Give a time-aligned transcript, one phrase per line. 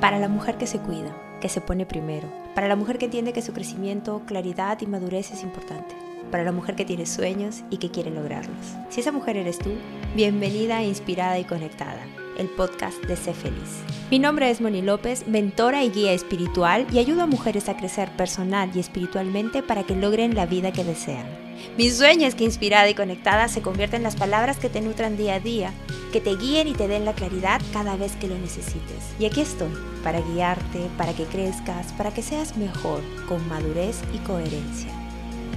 [0.00, 2.26] Para la mujer que se cuida, que se pone primero.
[2.54, 5.94] Para la mujer que entiende que su crecimiento, claridad y madurez es importante.
[6.30, 8.56] Para la mujer que tiene sueños y que quiere lograrlos.
[8.88, 9.72] Si esa mujer eres tú,
[10.16, 12.00] bienvenida, inspirada y conectada
[12.38, 13.82] el podcast de Sé Feliz.
[14.10, 18.08] Mi nombre es Moni López, mentora y guía espiritual y ayudo a mujeres a crecer
[18.16, 21.49] personal y espiritualmente para que logren la vida que desean.
[21.76, 25.16] Mi sueño es que inspirada y conectada se convierta en las palabras que te nutran
[25.16, 25.72] día a día,
[26.12, 29.14] que te guíen y te den la claridad cada vez que lo necesites.
[29.18, 29.70] Y aquí estoy,
[30.02, 34.90] para guiarte, para que crezcas, para que seas mejor, con madurez y coherencia,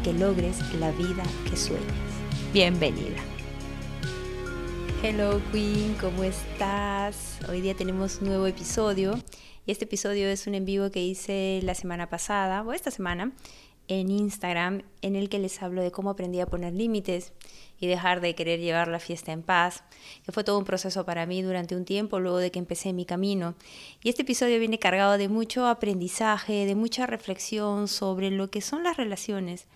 [0.03, 1.83] que logres la vida que sueñas.
[2.53, 3.17] Bienvenida.
[5.01, 7.39] Hello Queen, ¿cómo estás?
[7.49, 9.19] Hoy día tenemos un nuevo episodio
[9.65, 13.33] y este episodio es un en vivo que hice la semana pasada o esta semana
[13.87, 17.33] en Instagram en el que les hablo de cómo aprendí a poner límites
[17.79, 19.83] y dejar de querer llevar la fiesta en paz,
[20.25, 23.05] que fue todo un proceso para mí durante un tiempo luego de que empecé mi
[23.05, 23.55] camino.
[24.01, 28.83] Y este episodio viene cargado de mucho aprendizaje, de mucha reflexión sobre lo que son
[28.83, 29.67] las relaciones.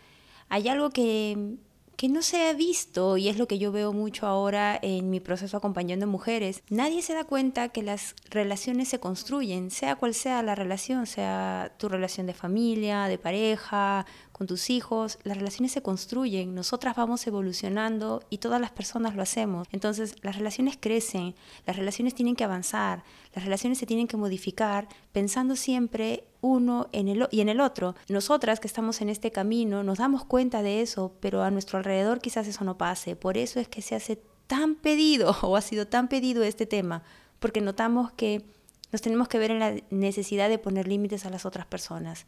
[0.49, 1.58] Hay algo que
[1.97, 5.19] que no se ha visto, y es lo que yo veo mucho ahora en mi
[5.19, 10.43] proceso acompañando mujeres, nadie se da cuenta que las relaciones se construyen, sea cual sea
[10.43, 14.05] la relación, sea tu relación de familia, de pareja,
[14.38, 19.23] con tus hijos, las relaciones se construyen, nosotras vamos evolucionando y todas las personas lo
[19.23, 19.67] hacemos.
[19.71, 21.35] Entonces las relaciones crecen,
[21.66, 27.08] las relaciones tienen que avanzar, las relaciones se tienen que modificar pensando siempre uno en
[27.08, 27.95] el, y en el otro.
[28.09, 32.19] Nosotras que estamos en este camino nos damos cuenta de eso, pero a nuestro alrededor
[32.19, 33.15] quizás eso no pase.
[33.15, 37.03] Por eso es que se hace tan pedido o ha sido tan pedido este tema,
[37.39, 38.45] porque notamos que
[38.91, 42.25] nos tenemos que ver en la necesidad de poner límites a las otras personas.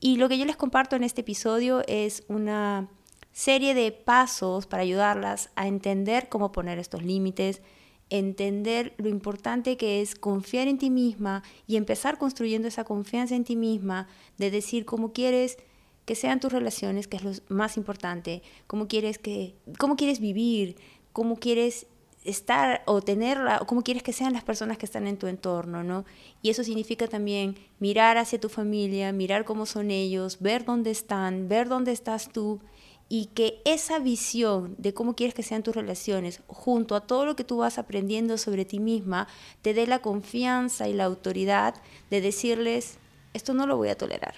[0.00, 2.88] Y lo que yo les comparto en este episodio es una
[3.32, 7.60] serie de pasos para ayudarlas a entender cómo poner estos límites,
[8.08, 13.44] entender lo importante que es confiar en ti misma y empezar construyendo esa confianza en
[13.44, 15.58] ti misma de decir cómo quieres
[16.06, 20.76] que sean tus relaciones, que es lo más importante, cómo quieres que cómo quieres vivir,
[21.12, 21.86] cómo quieres
[22.24, 25.82] estar o tenerla, o cómo quieres que sean las personas que están en tu entorno,
[25.82, 26.04] ¿no?
[26.42, 31.48] Y eso significa también mirar hacia tu familia, mirar cómo son ellos, ver dónde están,
[31.48, 32.60] ver dónde estás tú
[33.08, 37.34] y que esa visión de cómo quieres que sean tus relaciones, junto a todo lo
[37.34, 39.26] que tú vas aprendiendo sobre ti misma,
[39.62, 41.74] te dé la confianza y la autoridad
[42.10, 42.98] de decirles,
[43.34, 44.34] esto no lo voy a tolerar,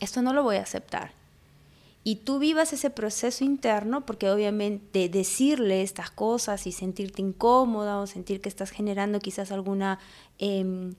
[0.00, 1.12] esto no lo voy a aceptar
[2.08, 8.06] y tú vivas ese proceso interno, porque obviamente decirle estas cosas y sentirte incómoda o
[8.06, 9.98] sentir que estás generando quizás alguna
[10.38, 10.94] em,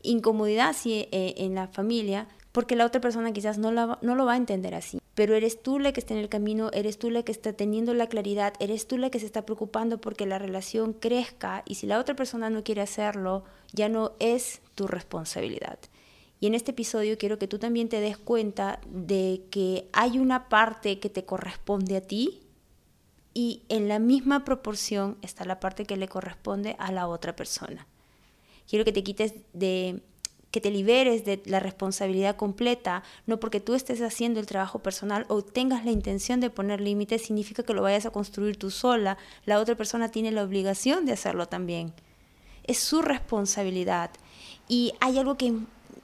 [0.00, 4.38] incomodidad eh, en la familia, porque la otra persona quizás no, no lo va a
[4.38, 4.98] entender así.
[5.14, 7.92] Pero eres tú la que está en el camino, eres tú la que está teniendo
[7.92, 11.86] la claridad, eres tú la que se está preocupando porque la relación crezca y si
[11.86, 13.44] la otra persona no quiere hacerlo,
[13.74, 15.78] ya no es tu responsabilidad.
[16.40, 20.48] Y en este episodio quiero que tú también te des cuenta de que hay una
[20.48, 22.42] parte que te corresponde a ti
[23.32, 27.86] y en la misma proporción está la parte que le corresponde a la otra persona.
[28.68, 30.02] Quiero que te quites de
[30.50, 35.26] que te liberes de la responsabilidad completa, no porque tú estés haciendo el trabajo personal
[35.28, 39.18] o tengas la intención de poner límites, significa que lo vayas a construir tú sola.
[39.44, 41.92] La otra persona tiene la obligación de hacerlo también.
[42.64, 44.12] Es su responsabilidad.
[44.66, 45.52] Y hay algo que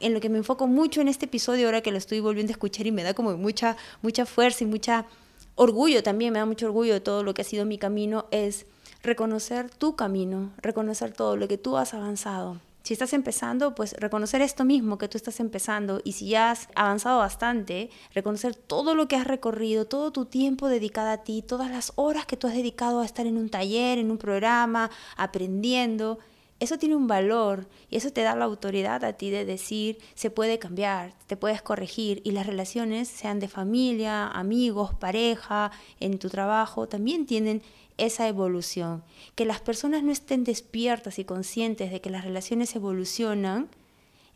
[0.02, 2.54] en lo que me enfoco mucho en este episodio, ahora que lo estoy volviendo a
[2.54, 5.06] escuchar y me da como mucha, mucha fuerza y mucha
[5.54, 8.66] orgullo también, me da mucho orgullo de todo lo que ha sido mi camino, es
[9.02, 12.60] reconocer tu camino, reconocer todo lo que tú has avanzado.
[12.82, 16.69] Si estás empezando, pues reconocer esto mismo que tú estás empezando y si ya has
[16.74, 21.70] avanzado bastante, reconocer todo lo que has recorrido, todo tu tiempo dedicado a ti, todas
[21.70, 26.19] las horas que tú has dedicado a estar en un taller, en un programa, aprendiendo
[26.62, 30.30] eso tiene un valor y eso te da la autoridad a ti de decir, se
[30.30, 36.30] puede cambiar, te puedes corregir y las relaciones, sean de familia, amigos, pareja, en tu
[36.30, 37.62] trabajo, también tienen
[37.98, 39.02] esa evolución.
[39.34, 43.69] Que las personas no estén despiertas y conscientes de que las relaciones evolucionan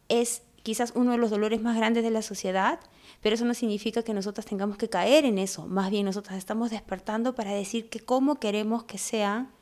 [0.08, 2.80] es quizás uno de los dolores más grandes de la sociedad,
[3.20, 5.68] pero eso no significa que nosotras tengamos que caer en eso.
[5.68, 9.52] Más bien nosotras estamos despertando para decir que cómo queremos que sean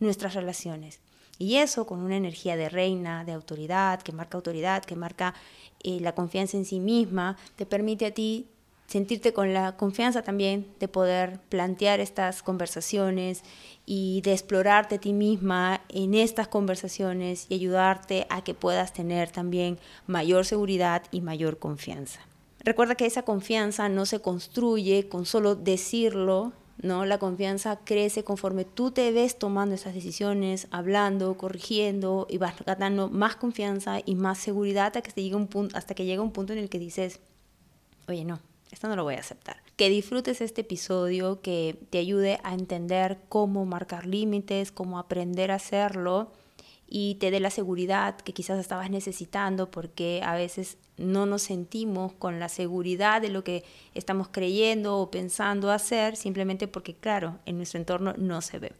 [0.00, 0.98] nuestras relaciones.
[1.38, 5.34] Y eso con una energía de reina, de autoridad, que marca autoridad, que marca
[5.82, 8.48] eh, la confianza en sí misma, te permite a ti
[8.88, 13.42] sentirte con la confianza también de poder plantear estas conversaciones
[13.84, 19.30] y de explorarte a ti misma en estas conversaciones y ayudarte a que puedas tener
[19.30, 22.20] también mayor seguridad y mayor confianza.
[22.60, 26.52] Recuerda que esa confianza no se construye con solo decirlo
[26.82, 27.04] ¿no?
[27.04, 33.08] La confianza crece conforme tú te ves tomando esas decisiones, hablando, corrigiendo y vas ganando
[33.08, 36.52] más confianza y más seguridad hasta que, llegue un punto, hasta que llega un punto
[36.52, 37.20] en el que dices,
[38.08, 38.40] oye, no,
[38.70, 39.56] esto no lo voy a aceptar.
[39.76, 45.56] Que disfrutes este episodio, que te ayude a entender cómo marcar límites, cómo aprender a
[45.56, 46.32] hacerlo
[46.88, 52.12] y te dé la seguridad que quizás estabas necesitando porque a veces no nos sentimos
[52.14, 53.64] con la seguridad de lo que
[53.94, 58.72] estamos creyendo o pensando hacer simplemente porque, claro, en nuestro entorno no se ve.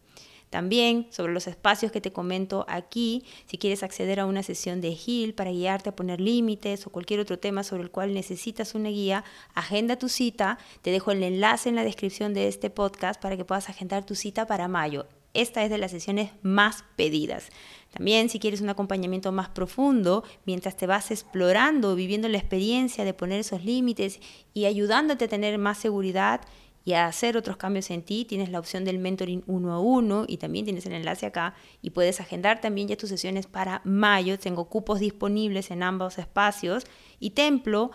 [0.50, 4.88] También sobre los espacios que te comento aquí, si quieres acceder a una sesión de
[4.88, 8.88] HIL para guiarte a poner límites o cualquier otro tema sobre el cual necesitas una
[8.88, 10.58] guía, agenda tu cita.
[10.80, 14.14] Te dejo el enlace en la descripción de este podcast para que puedas agendar tu
[14.14, 15.06] cita para mayo.
[15.34, 17.48] Esta es de las sesiones más pedidas.
[17.92, 23.14] También si quieres un acompañamiento más profundo, mientras te vas explorando, viviendo la experiencia de
[23.14, 24.20] poner esos límites
[24.54, 26.40] y ayudándote a tener más seguridad
[26.84, 30.24] y a hacer otros cambios en ti, tienes la opción del mentoring uno a uno
[30.26, 34.38] y también tienes el enlace acá y puedes agendar también ya tus sesiones para mayo.
[34.38, 36.84] Tengo cupos disponibles en ambos espacios
[37.20, 37.90] y Templo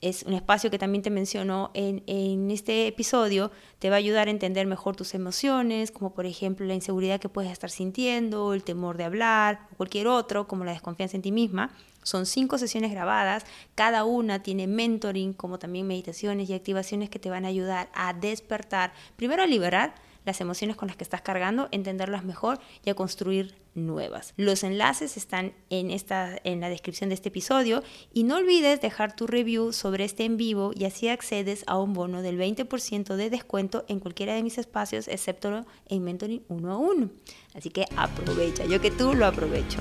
[0.00, 4.28] es un espacio que también te menciono en, en, este episodio, te va a ayudar
[4.28, 8.62] a entender mejor tus emociones, como por ejemplo la inseguridad que puedes estar sintiendo, el
[8.62, 11.70] temor de hablar, o cualquier otro, como la desconfianza en ti misma.
[12.02, 13.44] Son cinco sesiones grabadas,
[13.74, 18.12] cada una tiene mentoring, como también meditaciones y activaciones que te van a ayudar a
[18.12, 19.94] despertar, primero a liberar
[20.26, 24.34] las emociones con las que estás cargando, entenderlas mejor y a construir nuevas.
[24.36, 27.82] Los enlaces están en, esta, en la descripción de este episodio
[28.12, 31.94] y no olvides dejar tu review sobre este en vivo y así accedes a un
[31.94, 35.46] bono del 20% de descuento en cualquiera de mis espacios excepto
[35.88, 37.10] en Mentoring 1 a 1.
[37.54, 39.78] Así que aprovecha, yo que tú lo aprovecho.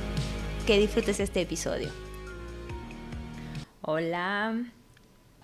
[0.68, 1.90] Que disfrutes este episodio.
[3.82, 4.64] Hola,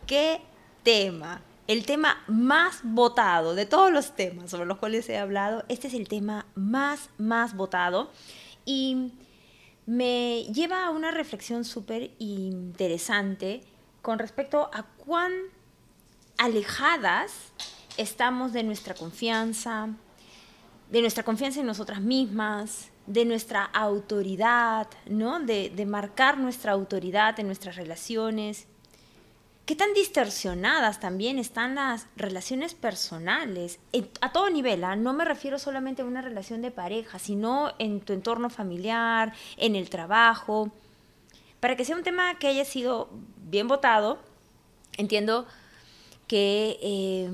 [0.08, 0.42] ¿qué
[0.84, 1.42] tema?
[1.72, 5.94] El tema más votado de todos los temas sobre los cuales he hablado, este es
[5.94, 8.12] el tema más, más votado
[8.66, 9.14] y
[9.86, 13.62] me lleva a una reflexión súper interesante
[14.02, 15.32] con respecto a cuán
[16.38, 17.54] alejadas
[17.96, 19.88] estamos de nuestra confianza,
[20.90, 25.40] de nuestra confianza en nosotras mismas, de nuestra autoridad, ¿no?
[25.40, 28.68] De, de marcar nuestra autoridad en nuestras relaciones
[29.72, 33.80] qué tan distorsionadas también están las relaciones personales
[34.20, 34.84] a todo nivel.
[34.84, 34.98] ¿ah?
[34.98, 39.78] No me refiero solamente a una relación de pareja, sino en tu entorno familiar, en
[39.78, 40.72] el trabajo.
[41.62, 43.12] Para que sea un tema que haya sido
[43.50, 44.20] bien votado,
[44.98, 45.48] entiendo
[46.28, 47.32] que eh,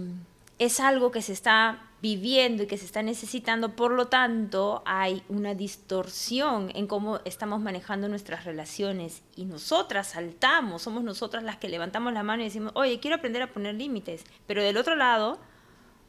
[0.60, 5.23] es algo que se está viviendo y que se está necesitando, por lo tanto hay
[5.29, 11.69] una distorsión en cómo estamos manejando nuestras relaciones y nosotras saltamos, somos nosotras las que
[11.69, 15.39] levantamos la mano y decimos, oye, quiero aprender a poner límites, pero del otro lado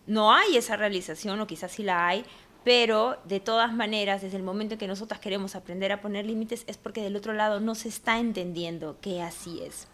[0.06, 2.24] no hay esa realización o quizás sí la hay,
[2.64, 6.64] pero de todas maneras, desde el momento en que nosotras queremos aprender a poner límites
[6.66, 9.88] es porque del otro lado no se está entendiendo que así es.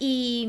[0.00, 0.48] Y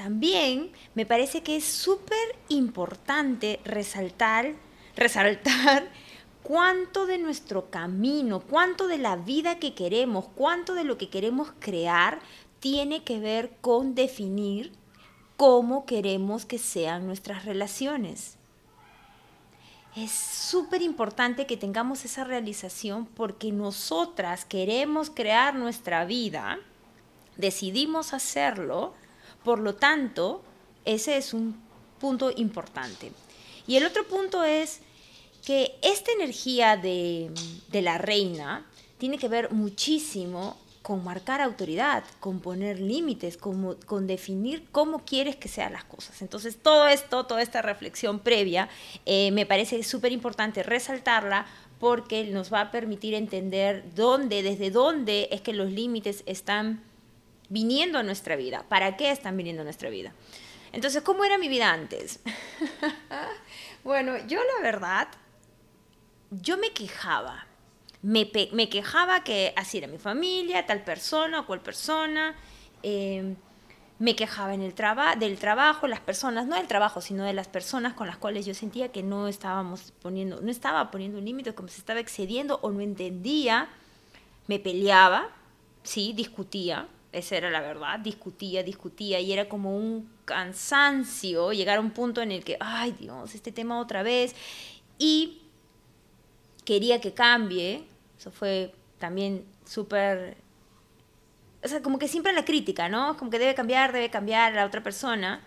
[0.00, 2.16] también me parece que es súper
[2.48, 4.54] importante resaltar,
[4.96, 5.90] resaltar
[6.42, 11.52] cuánto de nuestro camino, cuánto de la vida que queremos, cuánto de lo que queremos
[11.58, 12.20] crear
[12.60, 14.72] tiene que ver con definir
[15.36, 18.38] cómo queremos que sean nuestras relaciones.
[19.96, 26.58] Es súper importante que tengamos esa realización porque nosotras queremos crear nuestra vida,
[27.36, 28.94] decidimos hacerlo
[29.44, 30.42] por lo tanto,
[30.84, 31.60] ese es un
[31.98, 33.12] punto importante.
[33.66, 34.80] Y el otro punto es
[35.44, 37.30] que esta energía de,
[37.72, 38.66] la reina
[38.98, 45.36] tiene que ver muchísimo con marcar autoridad, con poner límites, con, con, definir cómo quieres
[45.36, 46.22] que sean las cosas.
[46.22, 48.68] Entonces, todo esto, toda esta reflexión previa,
[49.04, 51.46] eh, me parece súper importante resaltarla
[51.78, 56.82] porque nos va a permitir entender dónde, desde dónde es que los límites están
[57.50, 58.64] viniendo a nuestra vida.
[58.68, 60.14] ¿Para qué están viniendo a nuestra vida?
[60.72, 62.20] Entonces, ¿cómo era mi vida antes?
[63.84, 65.08] bueno, yo la verdad,
[66.30, 67.46] yo me quejaba.
[68.02, 72.34] Me, me, quejaba que así era mi familia, tal persona o cual persona.
[72.82, 73.36] Em,
[73.98, 77.48] me quejaba en el traba del trabajo, las personas, no del trabajo, sino de las
[77.48, 81.54] personas con las cuales yo sentía que no estábamos poniendo, no estaba poniendo un límite,
[81.54, 83.68] como se estaba excediendo o no entendía.
[84.46, 85.28] Me peleaba,
[85.82, 91.80] sí, discutía, esa era la verdad, discutía, discutía y era como un cansancio llegar a
[91.80, 94.34] un punto en el que, ay Dios, este tema otra vez
[94.98, 95.42] y
[96.64, 97.84] quería que cambie,
[98.18, 100.36] eso fue también súper,
[101.64, 103.16] o sea, como que siempre la crítica, ¿no?
[103.16, 105.40] Como que debe cambiar, debe cambiar la otra persona.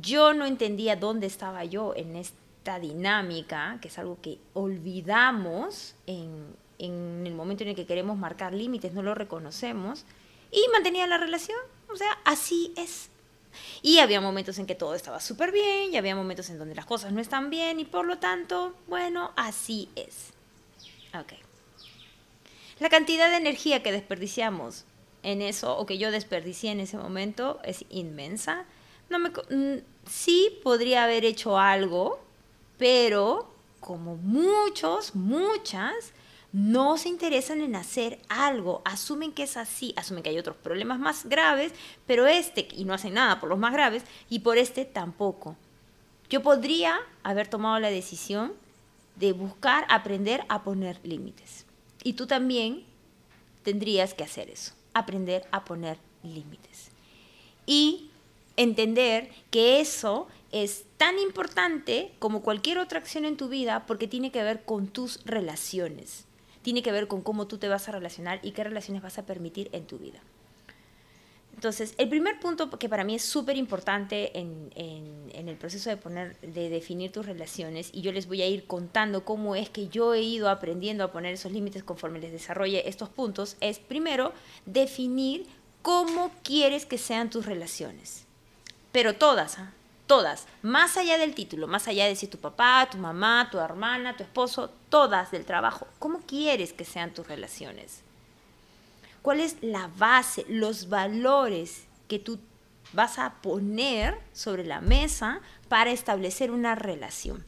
[0.00, 6.54] Yo no entendía dónde estaba yo en esta dinámica, que es algo que olvidamos en,
[6.78, 10.04] en el momento en el que queremos marcar límites, no lo reconocemos,
[10.52, 11.58] y mantenía la relación.
[11.88, 13.08] O sea, así es.
[13.82, 16.86] Y había momentos en que todo estaba súper bien y había momentos en donde las
[16.86, 20.30] cosas no están bien y por lo tanto, bueno, así es.
[21.18, 21.32] Ok.
[22.78, 24.84] La cantidad de energía que desperdiciamos
[25.22, 28.64] en eso o que yo desperdicié en ese momento es inmensa.
[29.08, 29.30] No me,
[30.10, 32.20] sí podría haber hecho algo,
[32.78, 36.12] pero como muchos, muchas,
[36.52, 40.98] no se interesan en hacer algo, asumen que es así, asumen que hay otros problemas
[40.98, 41.72] más graves,
[42.06, 45.56] pero este, y no hacen nada por los más graves, y por este tampoco.
[46.28, 48.52] Yo podría haber tomado la decisión
[49.16, 51.64] de buscar aprender a poner límites.
[52.04, 52.84] Y tú también
[53.62, 56.90] tendrías que hacer eso, aprender a poner límites.
[57.64, 58.10] Y
[58.56, 64.30] entender que eso es tan importante como cualquier otra acción en tu vida porque tiene
[64.30, 66.26] que ver con tus relaciones
[66.62, 69.26] tiene que ver con cómo tú te vas a relacionar y qué relaciones vas a
[69.26, 70.20] permitir en tu vida.
[71.54, 74.70] Entonces, el primer punto que para mí es súper importante en,
[75.32, 79.24] el proceso de, poner, de definir tus relaciones, y yo les voy a ir contando
[79.24, 83.10] cómo es que yo he ido aprendiendo a poner esos límites conforme les desarrolle estos
[83.10, 84.32] puntos, es primero
[84.66, 85.46] definir
[85.82, 88.24] cómo quieres que sean tus relaciones.
[88.90, 89.72] Pero todas, ¿ah?
[90.12, 94.14] Todas, más allá del título, más allá de si tu papá, tu mamá, tu hermana,
[94.14, 98.02] tu esposo, todas del trabajo, ¿cómo quieres que sean tus relaciones?
[99.22, 102.38] ¿Cuál es la base, los valores que tú
[102.92, 105.40] vas a poner sobre la mesa
[105.70, 107.42] para establecer una relación?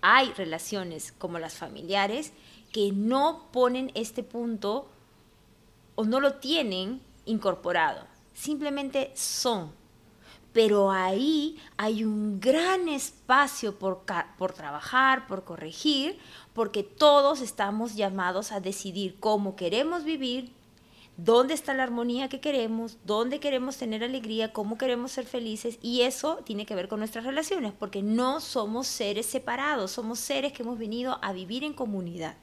[0.00, 2.30] Hay relaciones como las familiares
[2.70, 4.88] que no ponen este punto
[5.96, 8.06] o no lo tienen incorporado.
[8.32, 9.81] Simplemente son
[10.52, 14.02] pero ahí hay un gran espacio por,
[14.38, 16.18] por, trabajar, por corregir,
[16.52, 20.52] porque todos estamos llamados a decidir cómo queremos vivir,
[21.16, 26.02] dónde está la armonía que queremos, dónde queremos tener alegría, cómo queremos ser felices, y
[26.02, 30.62] eso tiene que ver con nuestras relaciones, porque no somos seres separados, somos seres que
[30.62, 32.36] hemos venido a vivir en comunidad.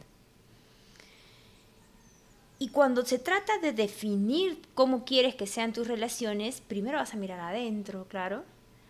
[2.62, 7.18] Y cuando se trata de definir cómo quieres que sean tus relaciones, primero vas a
[7.18, 8.44] mirar adentro, claro.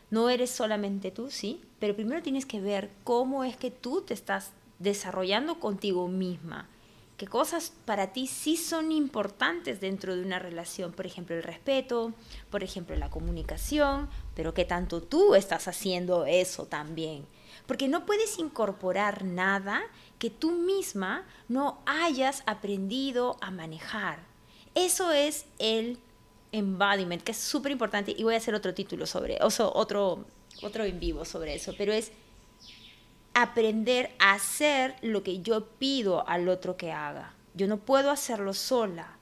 [0.09, 4.15] No eres solamente tú, sí, pero primero tienes que ver cómo es que tú te
[4.15, 6.67] estás desarrollando contigo misma.
[7.19, 10.93] ¿Qué cosas para ti sí son importantes dentro de una relación?
[10.93, 12.13] Por ejemplo, el respeto,
[12.49, 17.25] por ejemplo, la comunicación, pero qué tanto tú estás haciendo eso también.
[17.67, 19.81] Porque no puedes incorporar nada
[20.17, 24.19] que tú misma no hayas aprendido a manejar.
[24.73, 25.99] Eso es el
[26.53, 30.23] embodiment, que es súper importante, y voy a hacer otro título sobre, o otro,
[30.61, 32.13] otro en vivo sobre eso, pero es
[33.41, 37.34] aprender a hacer lo que yo pido al otro que haga.
[37.53, 39.17] Yo no puedo hacerlo sola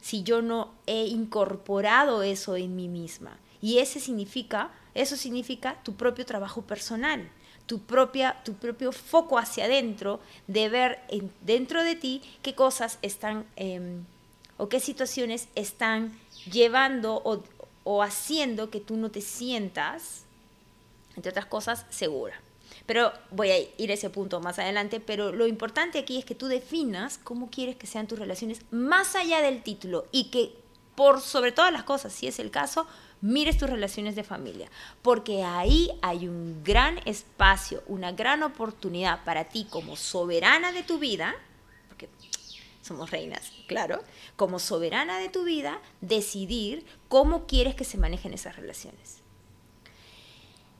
[0.00, 3.38] si yo no he incorporado eso en mí misma.
[3.60, 7.30] Y ese significa, eso significa tu propio trabajo personal
[7.66, 11.00] tu, propia, tu propio foco hacia adentro, de ver
[11.42, 14.04] dentro de ti qué cosas están em,
[14.56, 16.18] o qué situaciones están
[16.50, 17.42] llevando o,
[17.84, 20.24] o haciendo que tú no te sientas,
[21.16, 22.40] entre otras cosas, segura.
[22.86, 26.34] Pero voy a ir a ese punto más adelante, pero lo importante aquí es que
[26.34, 30.54] tú definas cómo quieres que sean tus relaciones más allá del título y que
[30.94, 32.86] por sobre todas las cosas, si es el caso,
[33.20, 34.70] mires tus relaciones de familia,
[35.02, 40.98] porque ahí hay un gran espacio, una gran oportunidad para ti como soberana de tu
[40.98, 41.34] vida,
[41.88, 42.08] porque
[42.82, 44.02] somos reinas, claro,
[44.36, 49.25] como soberana de tu vida, decidir cómo quieres que se manejen esas relaciones.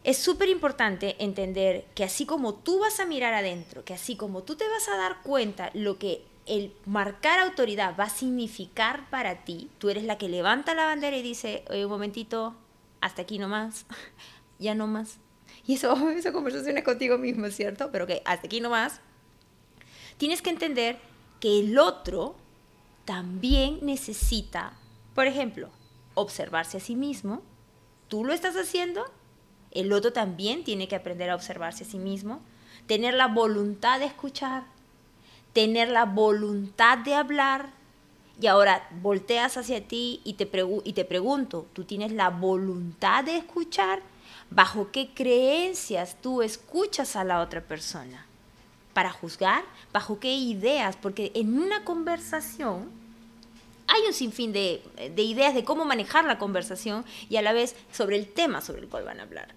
[0.07, 4.45] Es súper importante entender que así como tú vas a mirar adentro, que así como
[4.45, 9.45] tú te vas a dar cuenta lo que el marcar autoridad va a significar para
[9.45, 12.55] ti, tú eres la que levanta la bandera y dice, oye, un momentito,
[13.01, 13.85] hasta aquí nomás,
[14.61, 15.19] ya no más.
[15.67, 17.91] Y eso, esa conversación es contigo mismo, ¿cierto?
[17.91, 19.01] Pero que hasta aquí nomás.
[20.19, 21.01] Tienes que entender
[21.41, 22.37] que el otro
[23.05, 24.79] también necesita,
[25.17, 25.69] por ejemplo,
[26.15, 27.43] observarse a sí mismo.
[28.07, 29.05] Tú lo estás haciendo,
[29.77, 32.41] el otro también tiene que aprender a observarse a sí mismo,
[32.87, 34.65] tener la voluntad de escuchar,
[35.53, 37.71] tener la voluntad de hablar.
[38.41, 44.03] Y ahora volteas hacia ti y te, pregunto, ¿tú tienes la voluntad de escuchar?
[44.51, 48.27] ¿Bajo qué creencias tú escuchas a la otra persona?
[48.93, 49.65] ¿Para juzgar?
[49.93, 50.97] ¿Bajo qué ideas?
[50.97, 52.91] Porque en una conversación
[53.89, 54.83] hay un sinfín de
[55.17, 58.89] ideas de cómo manejar la conversación y a la vez sobre el tema sobre el
[58.89, 59.56] cual van a hablar.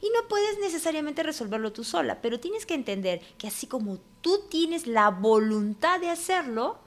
[0.00, 4.42] Y no puedes necesariamente resolverlo tú sola, pero tienes que entender que así como tú
[4.50, 6.78] tienes la voluntad de hacerlo,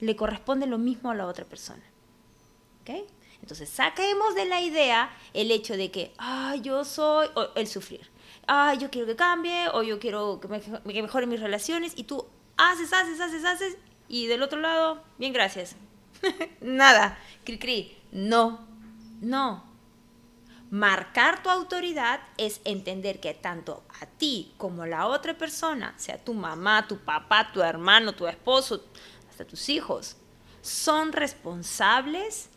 [0.00, 1.82] le corresponde lo mismo a la otra persona.
[2.82, 2.90] ¿Ok?
[3.40, 8.10] Entonces, saquemos de la idea el hecho de que, ah, yo soy, o el sufrir.
[8.46, 12.04] Ah, yo quiero que cambie, o yo quiero que, me, que mejore mis relaciones, y
[12.04, 13.76] tú haces, haces, haces, haces,
[14.08, 15.76] y del otro lado, bien, gracias.
[16.60, 17.96] Nada, cri, cri.
[18.12, 18.66] No,
[19.20, 19.69] no.
[20.70, 26.16] Marcar tu autoridad es entender que tanto a ti como a la otra persona, sea
[26.16, 28.84] tu mamá, tu papá, tu hermano, tu esposo,
[29.28, 30.16] hasta tus hijos,
[30.62, 32.50] son responsables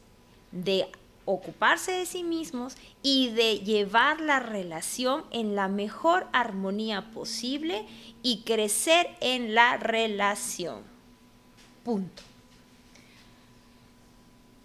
[0.51, 0.91] de
[1.25, 7.88] ocuparse de sí mismos y de llevar la relación en la mejor armonía posible
[8.22, 10.84] y crecer en la relación.
[11.84, 12.22] Punto.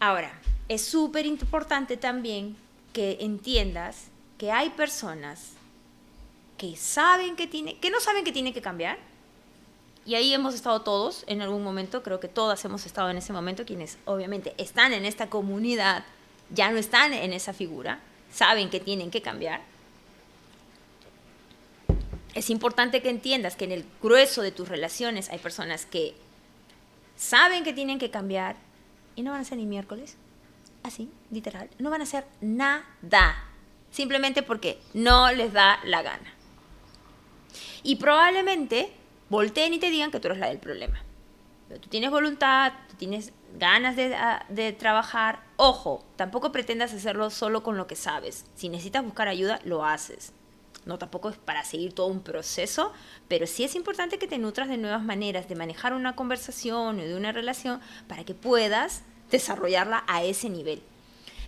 [0.00, 0.38] Ahora,
[0.68, 2.56] es súper importante también
[2.92, 5.52] que entiendas que hay personas
[6.56, 8.98] que saben que tiene, que no saben que tiene que cambiar.
[10.04, 13.32] Y ahí hemos estado todos en algún momento, creo que todas hemos estado en ese
[13.32, 16.04] momento, quienes obviamente están en esta comunidad,
[16.50, 18.00] ya no están en esa figura,
[18.32, 19.60] saben que tienen que cambiar.
[22.34, 26.14] Es importante que entiendas que en el grueso de tus relaciones hay personas que
[27.16, 28.56] saben que tienen que cambiar
[29.16, 30.16] y no van a ser ni miércoles,
[30.88, 33.44] así, literal, no van a hacer nada,
[33.90, 36.34] simplemente porque no les da la gana.
[37.82, 38.92] Y probablemente
[39.28, 41.02] volteen y te digan que tú eres la del problema.
[41.68, 45.42] Pero tú tienes voluntad, tú tienes ganas de, ah, de, trabajar.
[45.56, 48.46] Ojo, tampoco pretendas hacerlo solo con lo que sabes.
[48.54, 50.32] Si necesitas buscar ayuda, lo haces.
[50.86, 52.92] No tampoco es para seguir todo un proceso,
[53.28, 57.02] pero sí es importante que te nutras de nuevas maneras de manejar una conversación o
[57.02, 60.82] de una relación para que puedas desarrollarla a ese nivel.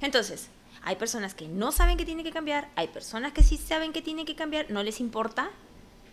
[0.01, 0.49] Entonces,
[0.83, 4.03] hay personas que no saben que tiene que cambiar, hay personas que sí saben que
[4.03, 5.51] tiene que cambiar, no les importa,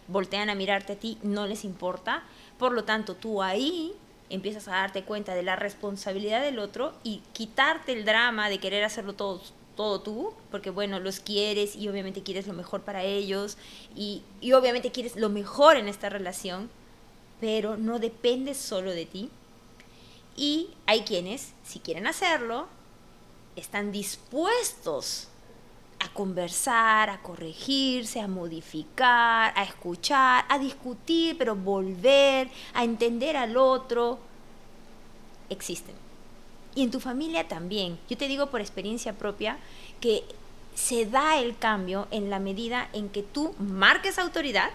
[0.08, 2.24] voltean a mirarte a ti, no les importa.
[2.58, 3.94] Por lo tanto, tú ahí
[4.30, 8.84] empiezas a darte cuenta de la responsabilidad del otro y quitarte el drama de querer
[8.84, 9.42] hacerlo todo,
[9.76, 13.58] todo tú, porque bueno, los quieres y obviamente quieres lo mejor para ellos
[13.96, 16.70] y, y obviamente quieres lo mejor en esta relación,
[17.40, 19.30] pero no depende solo de ti.
[20.38, 22.68] Y hay quienes, si quieren hacerlo,
[23.56, 25.28] están dispuestos
[26.00, 33.58] a conversar, a corregirse, a modificar, a escuchar, a discutir, pero volver, a entender al
[33.58, 34.20] otro,
[35.50, 35.96] existen.
[36.76, 37.98] Y en tu familia también.
[38.08, 39.58] Yo te digo por experiencia propia
[40.00, 40.24] que
[40.76, 44.70] se da el cambio en la medida en que tú marques autoridad,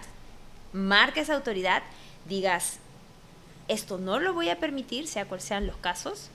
[0.72, 1.84] marques autoridad,
[2.28, 2.80] digas,
[3.68, 6.30] esto no lo voy a permitir, sea cual sean los casos,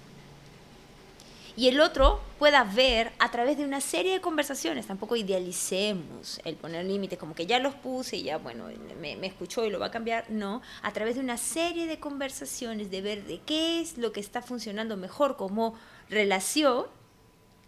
[1.58, 4.86] y el otro pueda ver a través de una serie de conversaciones.
[4.86, 8.66] Tampoco idealicemos el poner límites, como que ya los puse y ya, bueno,
[9.02, 10.30] me, me, escuchó y lo va a cambiar.
[10.30, 14.20] No, a través de una serie de conversaciones, de ver de qué es lo que
[14.20, 15.74] está funcionando mejor como
[16.10, 16.86] relación,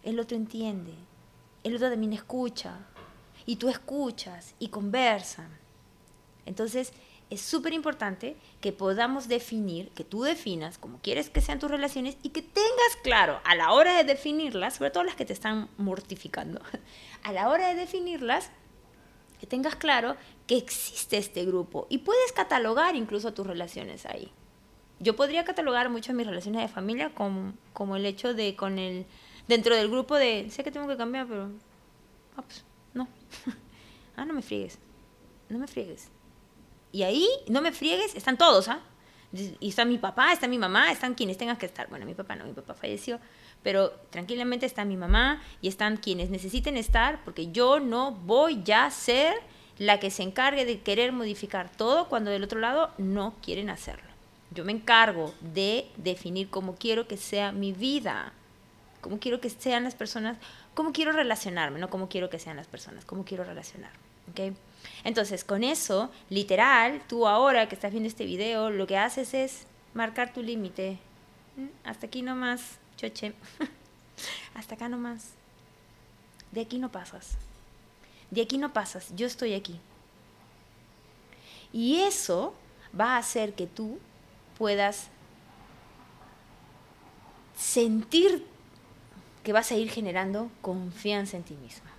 [0.04, 0.94] el otro entiende,
[1.64, 2.78] el otro también escucha,
[3.44, 5.48] y tú escuchas y conversan.
[6.46, 6.92] Entonces,
[7.30, 12.16] es súper importante que podamos definir, que tú definas cómo quieres que sean tus relaciones
[12.22, 15.68] y que tengas claro a la hora de definirlas, sobre todo las que te están
[15.78, 16.60] mortificando,
[17.22, 18.50] a la hora de definirlas,
[19.38, 20.16] que tengas claro
[20.46, 24.30] que existe este grupo y puedes catalogar incluso tus relaciones ahí.
[24.98, 29.06] Yo podría catalogar mucho mis relaciones de familia como, como el hecho de con el
[29.48, 31.50] dentro del grupo de sé que tengo que cambiar, pero
[32.36, 33.08] ah, pues, no.
[34.16, 34.78] ah, no me friegues.
[35.48, 36.10] No me friegues
[36.92, 38.80] y ahí, no me friegues, están todos, ¿ah?
[39.60, 41.88] Y está mi papá, está mi mamá, están quienes tengan que estar.
[41.88, 43.20] Bueno, mi papá no, mi papá falleció,
[43.62, 48.90] pero tranquilamente está mi mamá y están quienes necesiten estar, porque yo no voy a
[48.90, 49.34] ser
[49.78, 54.10] la que se encargue de querer modificar todo cuando del otro lado no quieren hacerlo.
[54.50, 58.32] Yo me encargo de definir cómo quiero que sea mi vida,
[59.00, 60.38] cómo quiero que sean las personas,
[60.74, 63.98] cómo quiero relacionarme, no cómo quiero que sean las personas, cómo quiero relacionarme.
[64.30, 64.52] ¿okay?
[65.04, 69.66] Entonces, con eso, literal, tú ahora que estás viendo este video, lo que haces es
[69.94, 70.98] marcar tu límite.
[71.56, 73.34] Mm, hasta aquí nomás, choche.
[74.54, 75.30] Hasta acá nomás.
[76.52, 77.36] De aquí no pasas.
[78.30, 79.14] De aquí no pasas.
[79.16, 79.80] Yo estoy aquí.
[81.72, 82.54] Y eso
[82.98, 83.98] va a hacer que tú
[84.58, 85.08] puedas
[87.56, 88.46] sentir
[89.44, 91.89] que vas a ir generando confianza en ti misma.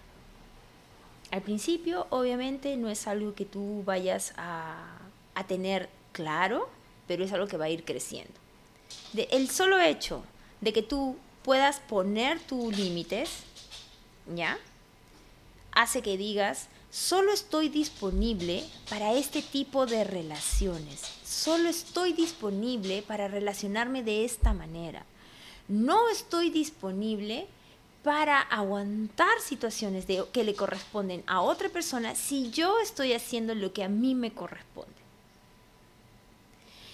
[1.32, 4.98] Al principio, obviamente, no es algo que tú vayas a,
[5.48, 6.70] tener claro,
[7.08, 8.34] pero es algo que va a ir creciendo.
[9.16, 10.24] el solo hecho
[10.60, 13.30] de que tú puedas poner tus límites,
[14.36, 14.60] ¿ya?
[15.72, 21.02] Hace que digas, solo estoy disponible para este tipo de relaciones.
[21.26, 25.06] Solo estoy disponible para relacionarme de esta manera.
[25.68, 27.48] No estoy disponible
[28.04, 33.74] para aguantar situaciones de, que le corresponden a otra persona si yo estoy haciendo lo
[33.74, 34.92] que a mí me corresponde.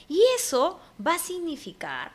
[0.10, 2.12] Y eso va a significar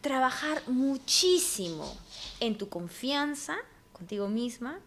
[0.00, 1.96] trabajar muchísimo
[2.40, 3.56] en tu confianza
[3.92, 4.78] contigo misma,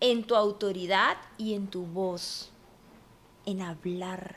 [0.00, 2.50] en tu autoridad y en tu voz,
[3.44, 4.36] en hablar,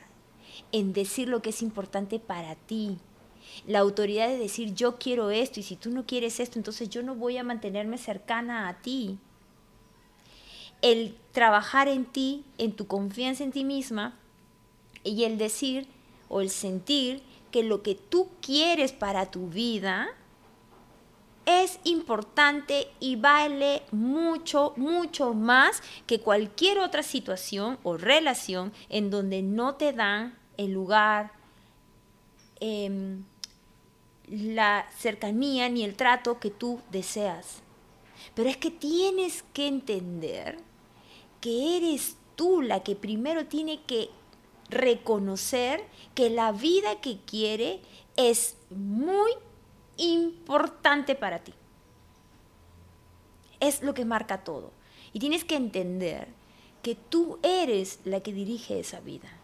[0.72, 2.98] en decir lo que es importante para ti.
[3.66, 7.02] La autoridad de decir yo quiero esto y si tú no quieres esto, entonces yo
[7.02, 9.18] no voy a mantenerme cercana a ti.
[10.82, 14.16] El trabajar en ti, en tu confianza en ti misma
[15.04, 15.86] y el decir
[16.28, 20.08] o el sentir que lo que tú quieres para tu vida
[21.46, 29.42] es importante y vale mucho, mucho más que cualquier otra situación o relación en donde
[29.42, 31.32] no te dan el lugar,
[32.60, 33.24] em,
[34.30, 37.62] la cercanía ni el trato que tú deseas.
[38.34, 40.58] Pero es que tienes que entender
[41.40, 44.08] que eres tú la que primero tiene que
[44.68, 47.80] reconocer que la vida que quiere
[48.16, 49.32] es muy
[49.96, 51.52] importante para ti.
[53.58, 54.70] Es lo que marca todo.
[55.12, 56.28] Y tienes que entender
[56.82, 59.39] que tú eres la que dirige esa vida.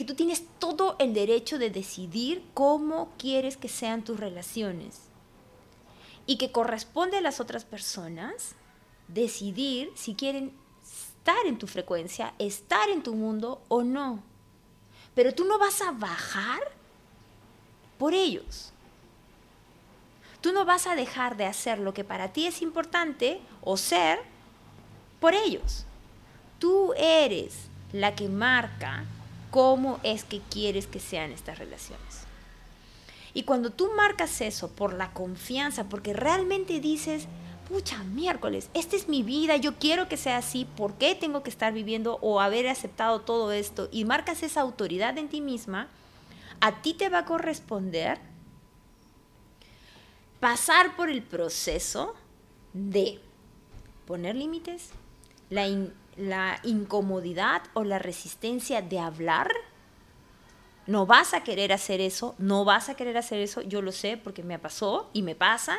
[0.00, 4.98] Que tú tienes todo el derecho de decidir cómo quieres que sean tus relaciones.
[6.24, 8.54] Y que corresponde a las otras personas
[9.08, 14.22] decidir si quieren estar en tu frecuencia, estar en tu mundo o no.
[15.14, 16.60] Pero tú no vas a bajar
[17.98, 18.72] por ellos.
[20.40, 24.20] Tú no vas a dejar de hacer lo que para ti es importante o ser
[25.20, 25.84] por ellos.
[26.58, 29.04] Tú eres la que marca
[29.50, 32.24] cómo es que quieres que sean estas relaciones.
[33.32, 37.26] Y cuando tú marcas eso por la confianza, porque realmente dices,
[37.68, 41.50] pucha, miércoles, esta es mi vida, yo quiero que sea así, ¿por qué tengo que
[41.50, 43.88] estar viviendo o haber aceptado todo esto?
[43.92, 45.88] Y marcas esa autoridad en ti misma,
[46.60, 48.18] a ti te va a corresponder
[50.40, 52.14] pasar por el proceso
[52.72, 53.20] de
[54.06, 54.90] poner límites,
[55.50, 55.68] la,
[56.20, 59.50] la incomodidad o la resistencia de hablar.
[60.86, 64.16] No vas a querer hacer eso, no vas a querer hacer eso, yo lo sé
[64.16, 65.76] porque me pasó y me pasa,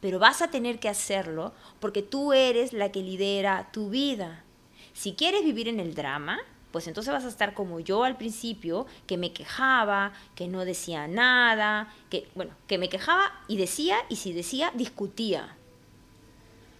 [0.00, 4.44] pero vas a tener que hacerlo porque tú eres la que lidera tu vida.
[4.92, 6.38] Si quieres vivir en el drama,
[6.70, 11.08] pues entonces vas a estar como yo al principio, que me quejaba, que no decía
[11.08, 15.56] nada, que, bueno, que me quejaba y decía, y si decía, discutía.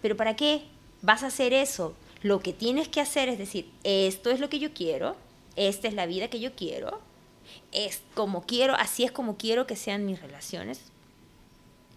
[0.02, 0.66] Pero ¿para qué
[1.02, 1.94] vas a hacer eso?
[2.22, 5.16] Lo que tienes que hacer es decir, esto es lo que yo quiero,
[5.54, 7.00] esta es la vida que yo quiero,
[7.72, 10.80] es como quiero, así es como quiero que sean mis relaciones.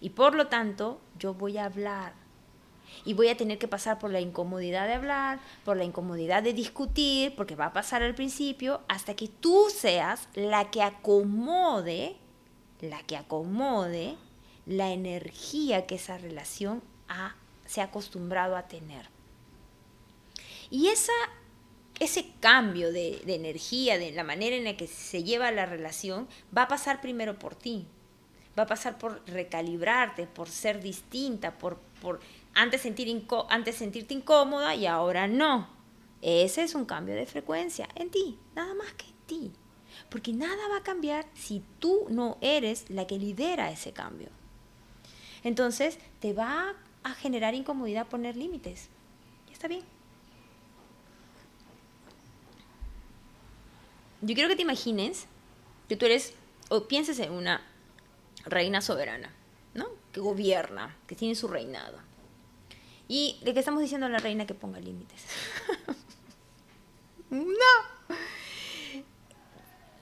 [0.00, 2.14] Y por lo tanto, yo voy a hablar
[3.04, 6.52] y voy a tener que pasar por la incomodidad de hablar, por la incomodidad de
[6.52, 12.16] discutir, porque va a pasar al principio, hasta que tú seas la que acomode,
[12.80, 14.16] la que acomode
[14.66, 16.82] la energía que esa relación
[17.66, 19.08] se ha acostumbrado a tener.
[20.70, 21.12] Y esa,
[21.98, 26.62] ese cambio de, energía, de la manera en la que se lleva la relación, va
[26.62, 27.86] a pasar primero por ti.
[28.58, 32.20] Va a pasar por recalibrarte, por ser distinta, por, por
[32.54, 35.68] antes, sentir antes sentirte incómoda y ahora no.
[36.22, 39.52] Ese es un cambio de frecuencia en ti, nada más que en ti.
[40.08, 44.28] Porque nada va a cambiar si tú no eres la que lidera ese cambio.
[45.42, 48.88] Entonces, te va a generar incomodidad poner límites.
[49.50, 49.99] Está bien.
[54.22, 55.26] Yo quiero que te imagines
[55.88, 56.34] que tú eres,
[56.68, 57.66] o pienses en una
[58.44, 59.32] reina soberana,
[59.74, 59.88] ¿no?
[60.12, 61.98] Que gobierna, que tiene su reinado.
[63.08, 65.24] ¿Y de qué estamos diciendo a la reina que ponga límites?
[67.30, 67.44] no.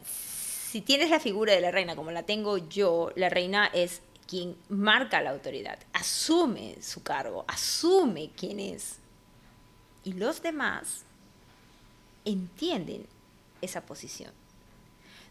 [0.05, 4.57] Si tienes la figura de la reina como la tengo yo, la reina es quien
[4.69, 8.99] marca la autoridad, asume su cargo, asume quién es.
[10.05, 11.05] Y los demás
[12.27, 13.07] entienden
[13.63, 14.33] esa posición.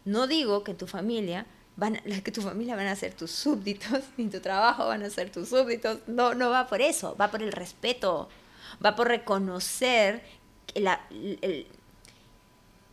[0.04, 4.28] No digo que tu familia van, que tu familia van a ser tus súbditos, ni
[4.28, 6.00] tu trabajo van a ser tus súbditos.
[6.06, 8.28] No, no va por eso, va por el respeto,
[8.84, 10.22] va por reconocer
[10.74, 11.00] la,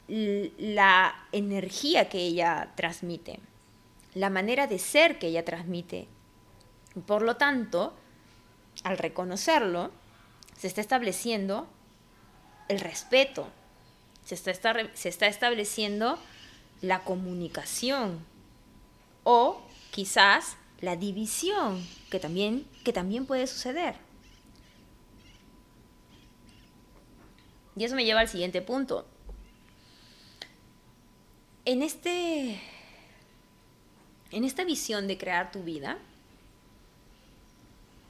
[0.07, 3.39] la energía que ella transmite,
[4.13, 6.07] la manera de ser que ella transmite.
[7.05, 7.93] Por lo tanto,
[8.83, 9.91] al reconocerlo,
[10.57, 11.67] se está estableciendo
[12.69, 13.47] el respeto,
[14.25, 16.19] se está, se está estableciendo
[16.81, 18.25] la comunicación
[19.23, 19.61] o
[19.91, 23.95] quizás la división que también, que también puede suceder.
[27.75, 29.05] Y eso me lleva al siguiente punto.
[31.65, 32.61] En, este,
[34.31, 35.97] en esta visión de crear tu vida,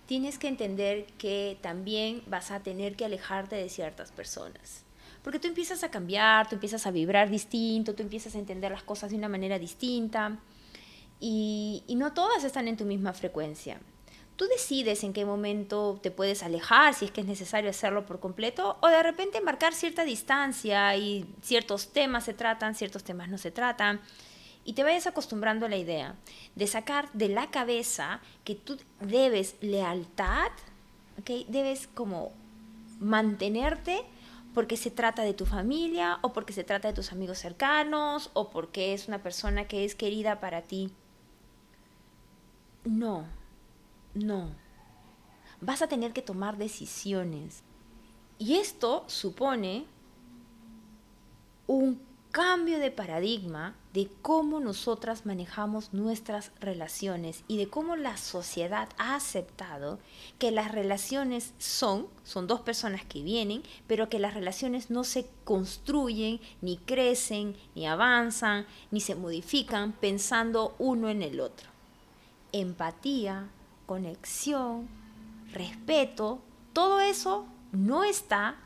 [0.05, 4.84] tienes que entender que también vas a tener que alejarte de ciertas personas.
[5.25, 8.83] Porque tú empiezas a cambiar, tú empiezas a vibrar distinto, tú empiezas a entender las
[8.83, 10.37] cosas de una manera distinta
[11.19, 13.79] y, no todas están en tu misma frecuencia.
[14.35, 18.19] Tú decides en qué momento te puedes alejar, si es que es necesario hacerlo por
[18.19, 23.39] completo, o de repente marcar cierta distancia y ciertos temas se tratan, ciertos temas no
[23.39, 24.01] se tratan
[24.63, 26.17] y te vayas acostumbrando a la idea
[26.53, 30.51] de sacar de la cabeza que tú debes lealtad,
[31.19, 31.47] ¿okay?
[31.49, 32.31] debes como
[32.99, 34.03] mantenerte
[34.55, 38.49] porque se trata de tu familia o porque se trata de tus amigos cercanos o
[38.49, 40.91] porque es una persona que es querida para ti.
[42.85, 43.25] No,
[44.13, 44.55] no.
[45.59, 47.63] Vas a tener que tomar decisiones.
[48.39, 49.85] Y esto supone
[51.67, 51.99] un
[52.35, 59.15] cambio de paradigma de cómo nosotras manejamos nuestras relaciones y de cómo la sociedad ha
[59.15, 59.99] aceptado
[60.37, 65.29] que las relaciones son, son dos personas que vienen, pero que las relaciones no se
[65.45, 71.69] construyen, ni crecen, ni avanzan, ni se modifican pensando uno en el otro.
[72.51, 73.47] Empatía,
[73.85, 74.89] conexión,
[75.53, 76.41] respeto,
[76.73, 78.57] todo eso no está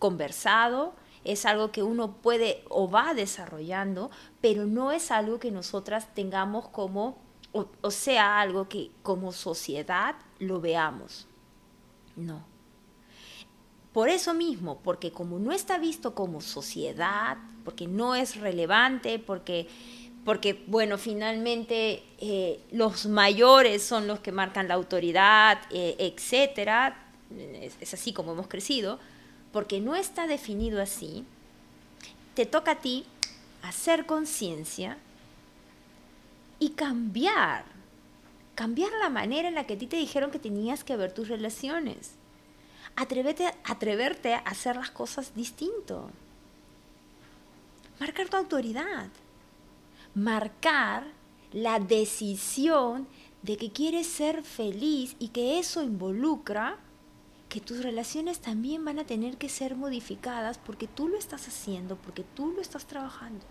[0.00, 6.12] conversado, es algo que uno puede o va desarrollando, pero no es algo que nosotras
[6.14, 7.18] tengamos como,
[7.52, 11.26] o, sea, algo que como sociedad lo veamos.
[12.16, 12.44] No.
[13.92, 19.68] Por eso mismo, porque como no está visto como sociedad, porque no es relevante, porque,
[20.24, 27.06] porque bueno, finalmente eh, los mayores son los que marcan la autoridad, eh, etcétera,
[27.80, 28.98] es así como hemos crecido,
[29.52, 31.24] porque no está definido así,
[32.34, 33.04] te toca a ti
[33.62, 34.98] hacer conciencia
[36.58, 37.64] y cambiar,
[38.54, 41.28] cambiar la manera en la que a ti te dijeron que tenías que ver tus
[41.28, 42.12] relaciones.
[42.96, 46.10] Atreverte, atreverte a hacer las cosas distinto.
[48.00, 49.08] Marcar tu autoridad.
[50.14, 51.06] Marcar
[51.52, 53.06] la decisión
[53.42, 56.78] de que quieres ser feliz y que eso involucra
[57.52, 61.96] que tus relaciones también van a tener que ser modificadas porque tú lo estás haciendo,
[61.96, 63.44] porque tú lo estás trabajando.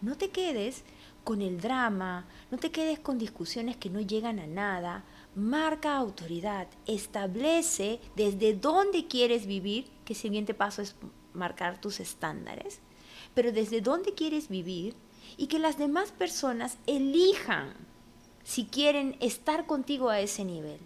[0.00, 0.82] No te quedes
[1.22, 5.04] con el drama, no te quedes con discusiones que no llegan a nada.
[5.36, 10.96] Marca autoridad, establece desde dónde quieres vivir, que el siguiente paso es
[11.32, 12.80] marcar tus estándares,
[13.34, 14.96] pero desde dónde quieres vivir
[15.36, 17.72] y que las demás personas elijan
[18.42, 20.80] si quieren estar contigo a ese nivel.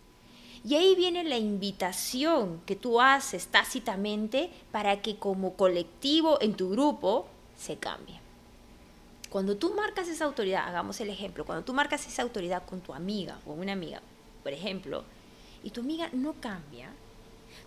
[0.66, 6.70] Y ahí viene la invitación que tú haces tácitamente para que como colectivo en tu
[6.70, 7.26] grupo
[7.58, 8.18] se cambie.
[9.28, 12.94] Cuando tú marcas esa autoridad, hagamos el ejemplo, cuando tú marcas esa autoridad con tu
[12.94, 14.00] amiga o una amiga,
[14.42, 15.04] por ejemplo,
[15.62, 16.90] y tu amiga no cambia,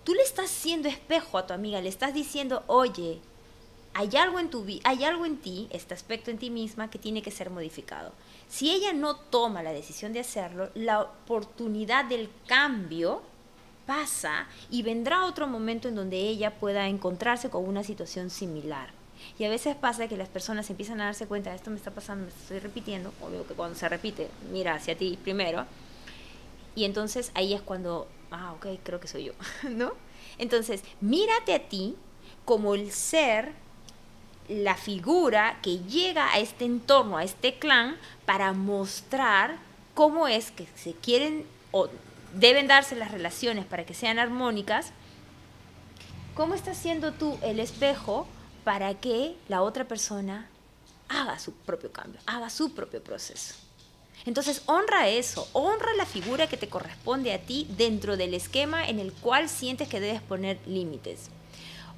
[0.04, 3.20] tú le estás haciendo espejo a tu amiga, le estás diciendo, oye,
[3.94, 7.22] hay algo en tu hay algo en ti, este aspecto en ti misma que tiene
[7.22, 8.12] que ser modificado.
[8.50, 13.22] Si ella no toma la decisión de hacerlo, la oportunidad del cambio
[13.86, 18.92] pasa y vendrá otro momento en donde ella pueda encontrarse con una situación similar.
[19.40, 22.26] Y a veces pasa que las personas empiezan a darse cuenta, esto me está pasando,
[22.26, 25.66] me estoy repitiendo, obvio que cuando se repite, mira hacia ti primero,
[26.76, 29.34] y entonces ahí es cuando, ah, ok, creo que soy yo,
[29.70, 29.94] ¿no?
[30.38, 31.96] Entonces, mírate a ti
[32.46, 33.54] como el ser
[34.48, 39.58] la figura que llega a este entorno, a este clan, para mostrar
[39.94, 41.90] cómo es que se quieren o
[42.34, 44.92] deben darse las relaciones para que sean armónicas,
[46.36, 48.28] ¿cómo estás siendo tú el espejo
[48.64, 50.50] para que la otra persona
[51.10, 53.56] haga su propio cambio, haga su propio proceso?
[54.26, 59.00] Entonces honra eso, honra la figura que te corresponde a ti dentro del esquema en
[59.00, 61.30] el cual sientes que debes poner límites.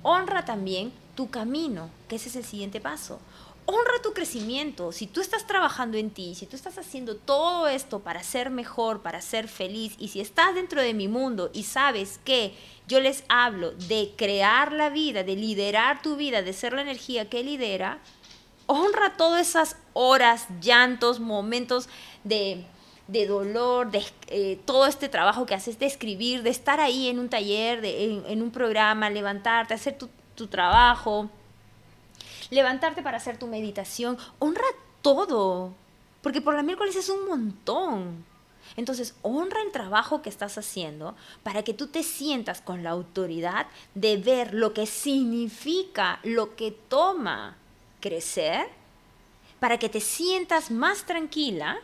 [0.04, 3.20] Honra también tu camino, que ese es el siguiente paso.
[3.66, 4.94] Honra tu crecimiento.
[4.94, 9.02] Si tú estás trabajando en ti, si tú estás haciendo todo esto para ser mejor,
[9.02, 12.54] para ser feliz, y si estás dentro de mi mundo y sabes que
[12.88, 17.30] yo les hablo de crear la vida, de liderar tu vida, de ser la energía
[17.30, 18.00] que lidera,
[18.66, 21.90] honra todas esas horas, llantos, momentos
[22.24, 22.64] de,
[23.28, 27.28] dolor, de eh, todo este trabajo que haces de escribir, de estar ahí en un
[27.28, 30.08] taller, de, en, un programa, levantarte, hacer tu,
[30.40, 31.30] tu trabajo,
[32.50, 34.18] levantarte para hacer tu meditación.
[34.40, 34.64] Honra
[35.02, 35.74] todo,
[36.22, 38.26] porque por la miércoles es un montón.
[38.78, 43.68] Entonces, honra el trabajo que estás haciendo para que tú te sientas con la autoridad
[43.96, 47.58] de ver lo que significa, lo que toma
[48.00, 48.68] crecer,
[49.60, 51.80] para que te sientas más tranquila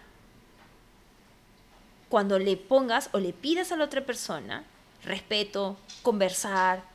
[2.08, 4.63] cuando le pongas o le pidas a la otra persona
[5.06, 6.94] respeto, conversar.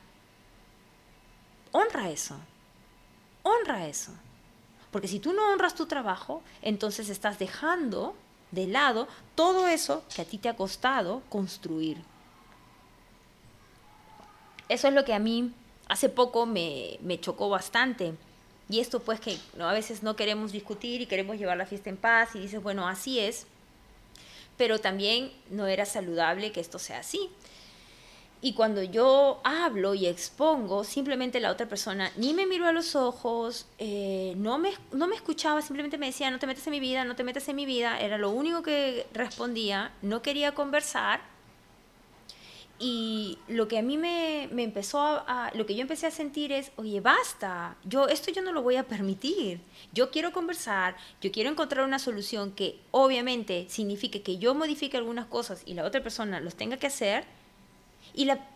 [1.72, 2.36] Honra eso.
[3.42, 4.12] Honra eso.
[4.90, 8.14] Porque si tú no honras tu trabajo, entonces estás dejando
[8.50, 11.98] de lado todo eso que a ti te ha costado construir.
[14.68, 15.52] Eso es lo que a mí
[15.88, 18.14] hace poco me, chocó bastante.
[18.68, 21.96] Y esto pues que a veces no queremos discutir y queremos llevar la fiesta en
[21.96, 23.46] paz y dices, bueno, así es.
[24.56, 27.30] Pero también no era saludable que esto sea así.
[28.42, 32.96] Y cuando yo hablo y expongo, simplemente la otra persona ni me miró a los
[32.96, 36.80] ojos, eh, no, me, no me escuchaba, simplemente me decía, no te metas en mi
[36.80, 38.00] vida, no te metas en mi vida.
[38.00, 41.20] Era lo único que respondía, no quería conversar.
[42.78, 46.50] Y lo que a mí me, me empezó a, lo que yo empecé a sentir
[46.50, 49.60] es, oye, basta, yo esto yo no lo voy a permitir.
[49.92, 55.26] Yo quiero conversar, yo quiero encontrar una solución que obviamente signifique que yo modifique algunas
[55.26, 57.26] cosas y la otra persona los tenga que hacer
[58.14, 58.46] y, la,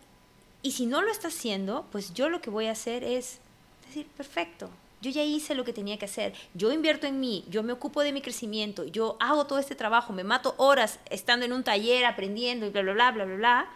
[0.62, 3.38] y si no lo está haciendo, pues yo lo que voy a hacer es
[3.86, 7.62] decir, perfecto, yo ya hice lo que tenía que hacer, yo invierto en mí, yo
[7.62, 11.52] me ocupo de mi crecimiento, yo hago todo este trabajo, me mato horas estando en
[11.52, 13.68] un taller aprendiendo y bla, bla, bla, bla, bla, bla,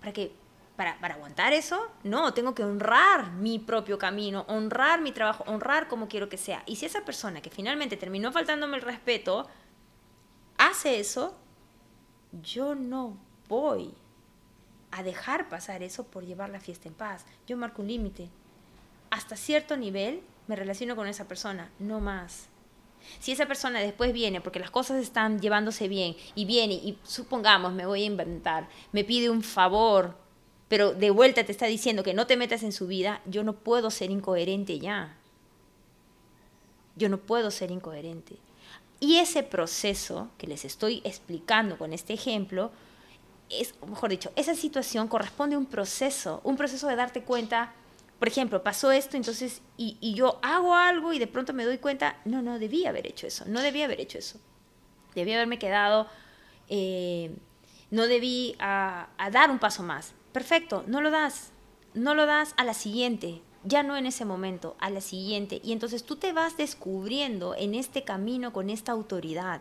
[0.00, 0.32] para que,
[0.76, 5.88] para, para aguantar eso, no, tengo que honrar mi propio camino, honrar mi trabajo, honrar
[5.88, 6.62] como quiero que sea.
[6.64, 9.46] Y si esa persona que finalmente terminó faltándome el respeto,
[10.56, 11.36] hace eso,
[12.42, 13.92] yo no voy
[14.90, 17.24] a dejar pasar eso por llevar la fiesta en paz.
[17.46, 18.28] Yo marco un límite.
[19.10, 22.48] Hasta cierto nivel me relaciono con esa persona, no más.
[23.18, 27.72] Si esa persona después viene porque las cosas están llevándose bien y viene y supongamos,
[27.72, 30.16] me voy a inventar, me pide un favor,
[30.68, 33.54] pero de vuelta te está diciendo que no te metas en su vida, yo no
[33.54, 35.16] puedo ser incoherente ya.
[36.96, 38.36] Yo no puedo ser incoherente.
[39.00, 42.70] Y ese proceso que les estoy explicando con este ejemplo,
[43.50, 47.72] es, mejor dicho, esa situación corresponde a un proceso, un proceso de darte cuenta,
[48.18, 52.16] por ejemplo, pasó esto, entonces, y, yo hago algo y de pronto me doy cuenta,
[52.24, 54.38] no, no debía haber hecho eso, no debía haber hecho eso.
[55.14, 56.06] Debía haberme quedado,
[56.68, 57.34] eh,
[57.90, 60.14] no debí a dar un paso más.
[60.32, 61.50] Perfecto, no lo das,
[61.94, 65.60] no lo das a la siguiente, ya no en ese momento, a la siguiente.
[65.62, 69.60] Y entonces tú te vas descubriendo en este camino con esta autoridad.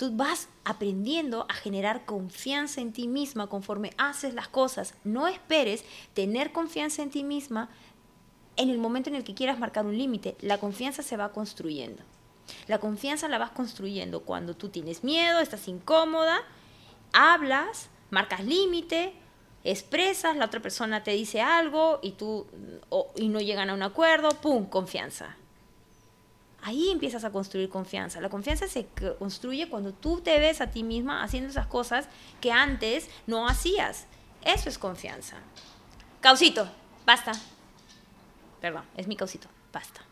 [0.00, 4.94] Tú vas aprendiendo a generar confianza en ti misma conforme haces las cosas.
[5.04, 5.84] No esperes
[6.14, 7.68] tener confianza en ti misma
[8.56, 10.38] en el momento en el que quieras marcar un límite.
[10.40, 12.02] La confianza se va construyendo.
[12.66, 16.38] La confianza la vas construyendo cuando tú tienes miedo, estás incómoda,
[17.12, 19.12] hablas, marcas límite,
[19.64, 22.46] expresas, la otra persona te dice algo y tú
[23.16, 25.36] y no llegan a un acuerdo, pum, confianza.
[26.62, 28.20] Ahí empiezas a construir confianza.
[28.20, 28.86] La confianza se
[29.18, 32.08] construye cuando tú te ves a ti misma haciendo esas cosas
[32.40, 34.06] que antes no hacías.
[34.44, 35.36] Eso es confianza.
[36.20, 36.68] Causito,
[37.06, 37.32] basta.
[38.60, 40.02] Perdón, es mi causito, basta.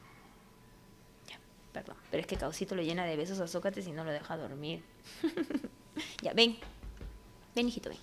[1.29, 1.39] Ya,
[1.73, 4.37] perdón, pero es que Causito lo llena de besos a Sócrates y no lo deja
[4.37, 4.83] dormir.
[6.23, 6.57] ya, ven.
[7.55, 7.99] Ven, hijito, ven.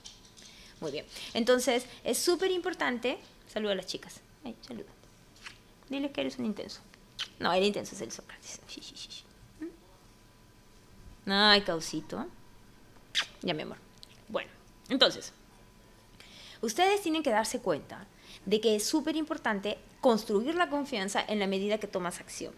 [0.81, 1.05] Muy bien.
[1.33, 3.17] Entonces, es súper importante.
[3.47, 4.21] Saluda a las chicas.
[4.43, 4.89] Ay, saluda.
[5.89, 6.81] Dile que eres un intenso.
[7.39, 8.59] No, el intenso es el Sócrates.
[9.59, 11.31] ¿Mm?
[11.31, 12.25] Ay, causito.
[13.41, 13.77] Ya, mi amor.
[14.27, 14.49] Bueno,
[14.89, 15.33] entonces,
[16.61, 18.07] ustedes tienen que darse cuenta
[18.45, 22.53] de que es súper importante construir la confianza en la medida que tomas acción.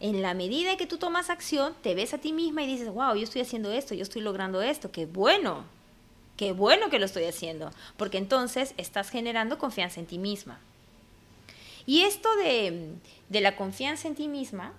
[0.00, 3.14] En la medida que tú tomas acción, te ves a ti misma y dices, wow,
[3.14, 5.64] yo estoy haciendo esto, yo estoy logrando esto, qué bueno,
[6.36, 10.60] qué bueno que lo estoy haciendo, porque entonces estás generando confianza en ti misma.
[11.88, 12.98] Y esto de,
[13.30, 14.74] la confianza en ti misma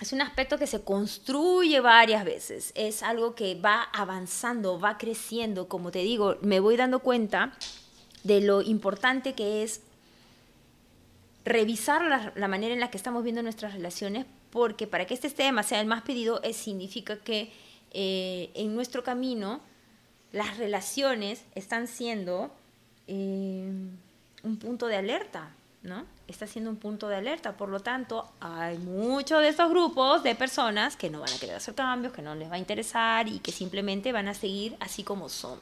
[0.00, 5.68] es un aspecto que se construye varias veces, es algo que va avanzando, va creciendo,
[5.68, 7.52] como te digo, me voy dando cuenta
[8.24, 9.82] de lo importante que es
[11.44, 15.62] revisar la, manera en la que estamos viendo nuestras relaciones, porque para que este tema
[15.62, 17.52] sea el más pedido, significa que
[17.92, 19.60] eh, en nuestro camino
[20.32, 22.50] las relaciones están siendo...
[23.06, 23.70] Eh,
[24.42, 25.50] un punto de alerta.
[25.82, 26.04] ¿no?
[26.28, 27.56] Está siendo un punto de alerta.
[27.56, 31.56] Por lo tanto, hay muchos de estos grupos de personas que no van a querer
[31.56, 35.02] hacer cambios, que no les va a interesar y que simplemente van a seguir así
[35.02, 35.58] como son.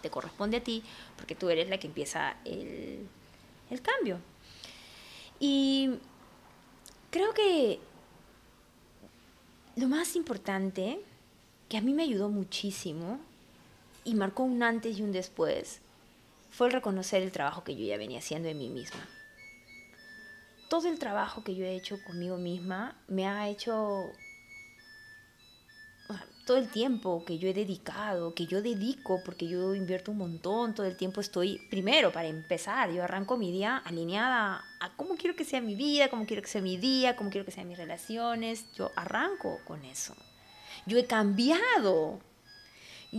[0.00, 0.82] Te corresponde a ti
[1.16, 3.06] porque tú eres la que empieza el,
[3.70, 4.18] el cambio.
[5.38, 5.90] Y
[7.10, 7.78] creo que
[9.76, 11.00] lo más importante,
[11.68, 13.18] que a mí me ayudó muchísimo
[14.04, 15.80] y marcó un antes y un después,
[16.56, 19.06] fue el reconocer el trabajo que yo ya venía haciendo en mí misma.
[20.70, 24.10] Todo el trabajo que yo he hecho conmigo misma me ha hecho
[26.46, 30.74] todo el tiempo que yo he dedicado, que yo dedico, porque yo invierto un montón,
[30.74, 35.36] todo el tiempo estoy, primero, para empezar, yo arranco mi día alineada a cómo quiero
[35.36, 37.76] que sea mi vida, cómo quiero que sea mi día, cómo quiero que sean mis
[37.76, 40.14] relaciones, yo arranco con eso.
[40.86, 42.20] Yo he cambiado.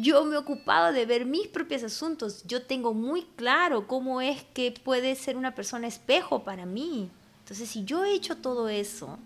[0.01, 2.43] Yo me he ocupado de ver mis propios asuntos.
[2.45, 7.09] Yo tengo muy claro cómo es que puede ser una persona espejo para mí.
[7.39, 9.17] Entonces, si yo he hecho todo eso,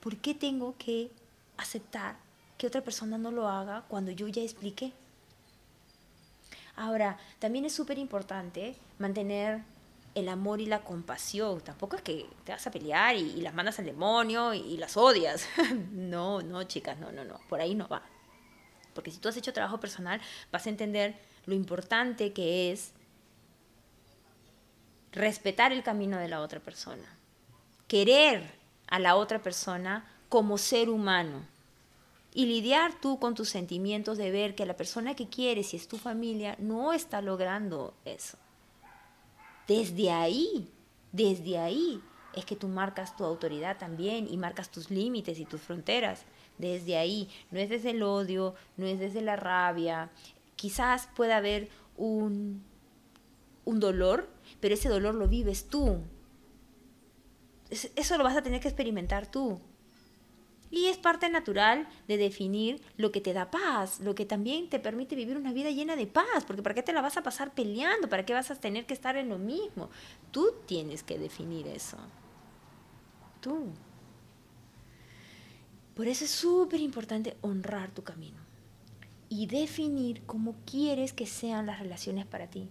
[0.00, 1.10] ¿por qué tengo que
[1.56, 2.16] aceptar
[2.60, 4.92] que otra persona no lo haga cuando yo ya expliqué.
[6.76, 9.62] Ahora, también es súper importante mantener
[10.14, 11.62] el amor y la compasión.
[11.62, 14.98] Tampoco es que te vas a pelear y, las mandas al demonio y, y las
[14.98, 15.46] odias.
[15.92, 17.40] no, no, chicas, no, no, no.
[17.48, 18.02] Por ahí no va.
[19.00, 20.20] Porque si tú has hecho trabajo personal,
[20.52, 21.14] vas a entender
[21.46, 22.92] lo importante que es
[25.10, 27.16] respetar el camino de la otra persona.
[27.88, 28.52] Querer
[28.88, 31.46] a la otra persona como ser humano
[32.34, 35.88] y lidiar tú con tus sentimientos de ver que la persona que quieres, si es
[35.88, 38.36] tu familia, no está logrando eso.
[39.66, 40.70] Desde ahí,
[41.10, 42.02] desde ahí
[42.34, 46.24] es que tú marcas tu autoridad también y marcas tus límites y tus fronteras.
[46.58, 50.10] Desde ahí, no es desde el odio, no es desde la rabia.
[50.56, 52.62] Quizás pueda haber un,
[53.64, 54.28] un dolor,
[54.60, 56.00] pero ese dolor lo vives tú.
[57.70, 59.60] Eso lo vas a tener que experimentar tú.
[60.70, 64.78] Y es parte natural de definir lo que te da paz, lo que también te
[64.78, 67.52] permite vivir una vida llena de paz, porque ¿para qué te la vas a pasar
[67.54, 68.08] peleando?
[68.08, 69.90] ¿Para qué vas a tener que estar en lo mismo?
[70.30, 71.96] Tú tienes que definir eso.
[73.40, 73.66] Tú.
[75.94, 78.38] Por eso es súper importante honrar tu camino
[79.28, 82.68] y definir cómo quieres que sean las relaciones para ti.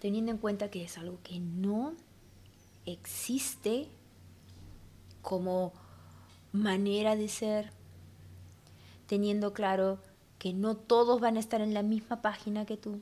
[0.00, 1.94] Teniendo en cuenta que es algo que no
[2.92, 3.88] existe
[5.22, 5.72] como
[6.52, 7.72] manera de ser,
[9.06, 9.98] teniendo claro
[10.38, 13.00] que no todos van a estar en la misma página que tú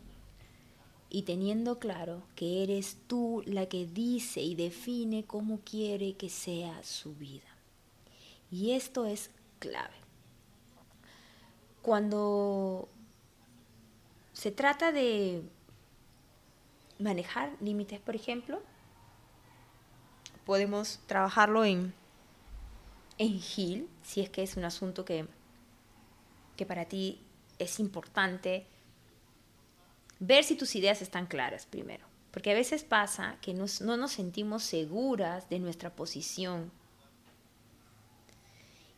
[1.11, 6.83] y teniendo claro que eres tú la que dice y define cómo quiere que sea
[6.83, 7.47] su vida.
[8.51, 9.95] Y esto es clave.
[11.83, 12.89] Cuando
[14.33, 15.43] se trata de
[16.99, 18.61] manejar límites, por ejemplo,
[20.49, 21.93] podemos trabajarlo en,
[23.19, 25.27] en Gil, si es que es un asunto que,
[26.57, 27.21] que para ti
[27.59, 28.65] es importante.
[30.21, 34.63] Ver si tus ideas están claras primero, porque a veces pasa que no nos sentimos
[34.63, 36.73] seguras de nuestra posición.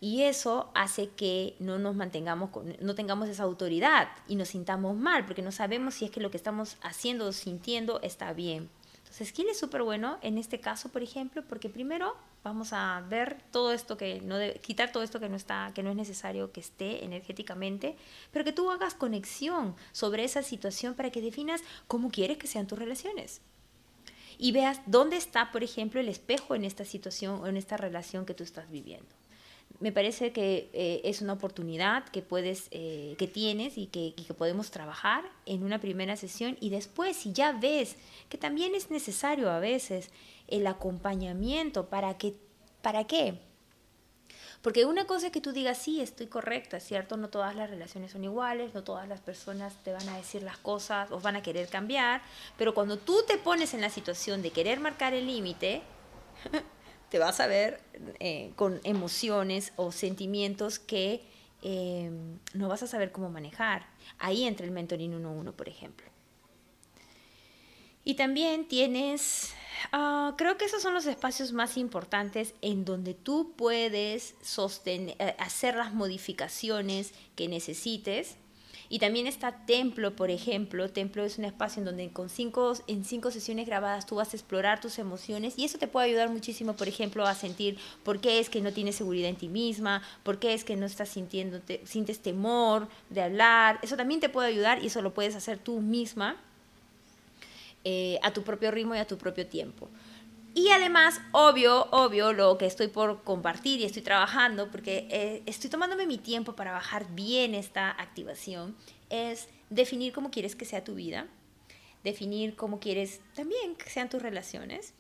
[0.01, 5.27] Y eso hace que no nos mantengamos, no tengamos esa autoridad y nos sintamos mal,
[5.27, 8.71] porque no sabemos si es que lo que estamos haciendo o sintiendo está bien.
[9.11, 11.43] Entonces, ¿quién es súper bueno en este caso, por ejemplo?
[11.49, 15.73] Porque primero vamos a ver todo esto que no quitar todo esto que no está,
[15.75, 17.97] que no es necesario que esté energéticamente,
[18.31, 22.69] pero que tú hagas conexión sobre esa situación para que definas cómo quieres que sean
[22.69, 23.41] tus relaciones.
[24.39, 28.25] Y veas dónde está, por ejemplo, el espejo en esta situación o en esta relación
[28.25, 29.20] que tú estás viviendo
[29.81, 34.35] me parece que eh, es una oportunidad que puedes, eh, que tienes y que, que,
[34.35, 37.97] podemos trabajar en una primera sesión y después si ya ves
[38.29, 40.11] que también es necesario a veces
[40.49, 42.35] el acompañamiento para que,
[42.83, 43.39] ¿para qué?
[44.63, 47.17] Porque una cosa es que tú digas, sí, estoy correcta, ¿cierto?
[47.17, 50.59] No todas las relaciones son iguales, no todas las personas te van a decir las
[50.59, 52.21] cosas o van a querer cambiar,
[52.59, 55.81] pero cuando tú te pones en la situación de querer marcar el límite,
[57.11, 57.81] te vas a ver
[58.21, 61.23] eh, con emociones o sentimientos que
[61.63, 62.11] eh,
[62.55, 63.87] no vas a saber cómo manejar.
[64.19, 66.07] Ahí entra el mentoring 1-1, por ejemplo.
[68.03, 69.53] Y también tienes,
[69.93, 75.37] ah, creo que esos son los espacios más importantes en donde tú puedes sostener, eh,
[75.39, 78.37] hacer las modificaciones que necesites
[78.91, 80.91] y también está Templo, por ejemplo.
[80.91, 84.37] Templo es un espacio en donde con cinco, en cinco sesiones grabadas tú vas a
[84.37, 88.41] explorar tus emociones y eso te puede ayudar muchísimo, por ejemplo, a sentir por qué
[88.41, 91.61] es que no tienes seguridad en ti misma, por qué es que no estás sintiendo,
[91.85, 93.79] sientes temor de hablar.
[93.83, 96.37] Eso también te puede ayudar y eso lo puedes hacer tú misma.
[97.85, 99.89] eh, a tu propio ritmo y a tu propio tiempo.
[100.55, 105.71] Y además, obvio, obvio, lo que estoy por compartir y estoy trabajando, porque eh, estoy
[105.71, 108.77] tomándome mi tiempo para bajar bien esta activación,
[109.11, 111.29] es definir cómo quieres que sea tu vida,
[112.03, 114.95] definir cómo quieres también que sean tus relaciones.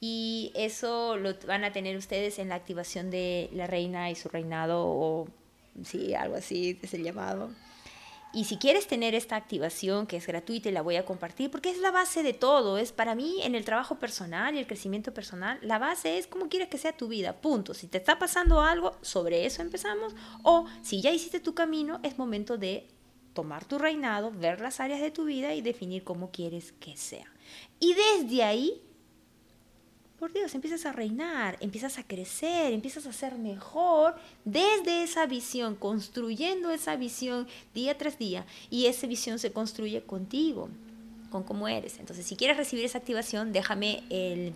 [0.00, 4.28] Y eso lo van a tener ustedes en la activación de la reina y su
[4.28, 5.28] reinado, o
[5.84, 7.50] sí, algo así es el llamado.
[8.36, 11.70] Y si quieres tener esta activación que es gratuita y la voy a compartir, porque
[11.70, 15.14] es la base de todo, es para mí en el trabajo personal y el crecimiento
[15.14, 17.72] personal, la base es cómo quieres que sea tu vida, punto.
[17.72, 22.18] Si te está pasando algo, sobre eso empezamos, o si ya hiciste tu camino, es
[22.18, 22.86] momento de
[23.32, 27.32] tomar tu reinado, ver las áreas de tu vida y definir cómo quieres que sea.
[27.80, 28.82] Y desde ahí
[30.18, 35.74] por Dios, empiezas a reinar, empiezas a crecer, empiezas a ser mejor desde esa visión,
[35.74, 38.46] construyendo esa visión día tras día.
[38.70, 40.70] Y esa visión se construye contigo,
[41.30, 41.98] con cómo eres.
[41.98, 44.54] Entonces, si quieres recibir esa activación, déjame el,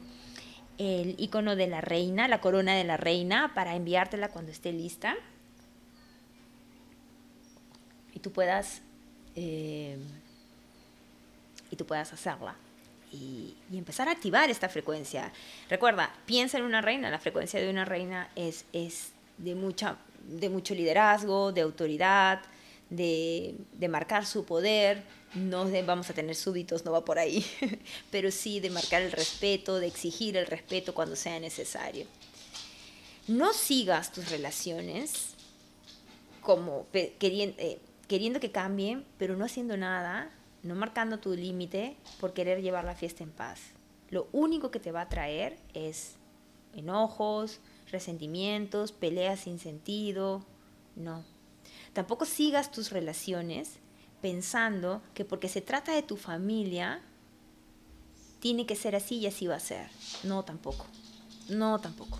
[0.78, 5.14] el icono de la reina, la corona de la reina, para enviártela cuando esté lista.
[8.14, 8.80] Y tú puedas,
[9.36, 9.98] eh,
[11.70, 12.56] y tú puedas hacerla
[13.12, 15.32] y, empezar a activar esta frecuencia.
[15.68, 20.48] Recuerda, piensa en una reina, la frecuencia de una reina es, es de, mucha, de
[20.48, 22.40] mucho liderazgo, de autoridad,
[22.90, 25.02] de, de marcar su poder,
[25.34, 27.44] no vamos a tener súbitos, no va por ahí,
[28.10, 32.06] pero sí de marcar el respeto, de exigir el respeto cuando sea necesario.
[33.28, 35.34] No sigas tus relaciones
[36.40, 36.86] como
[37.18, 40.30] queriendo, eh, queriendo que cambien, pero no haciendo nada
[40.62, 43.60] no marcando tu límite por querer llevar la fiesta en paz.
[44.10, 46.16] Lo único que te va a traer es
[46.74, 50.44] enojos, resentimientos, peleas sin sentido.
[50.96, 51.24] No.
[51.92, 53.78] Tampoco sigas tus relaciones
[54.20, 57.00] pensando que porque se trata de tu familia,
[58.38, 59.88] tiene que ser así y así va a ser.
[60.24, 60.86] No, tampoco.
[61.48, 62.18] No, tampoco.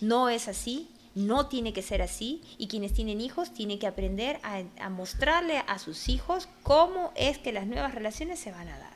[0.00, 4.40] No es así no tiene que ser así y quienes tienen hijos tienen que aprender
[4.42, 8.94] a, mostrarle a sus hijos cómo es que las nuevas relaciones se van a dar.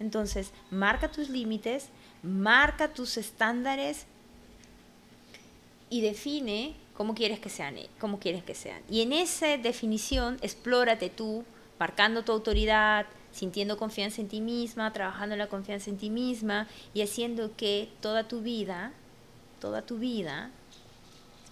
[0.00, 1.88] Entonces, marca tus límites,
[2.22, 4.06] marca tus estándares
[5.90, 8.82] y define cómo quieres que sean, cómo quieres que sean.
[8.88, 11.44] Y en esa definición, explórate tú,
[11.78, 17.02] marcando tu autoridad, sintiendo confianza en ti misma, trabajando la confianza en ti misma y
[17.02, 18.92] haciendo que toda tu vida,
[19.60, 20.50] toda tu vida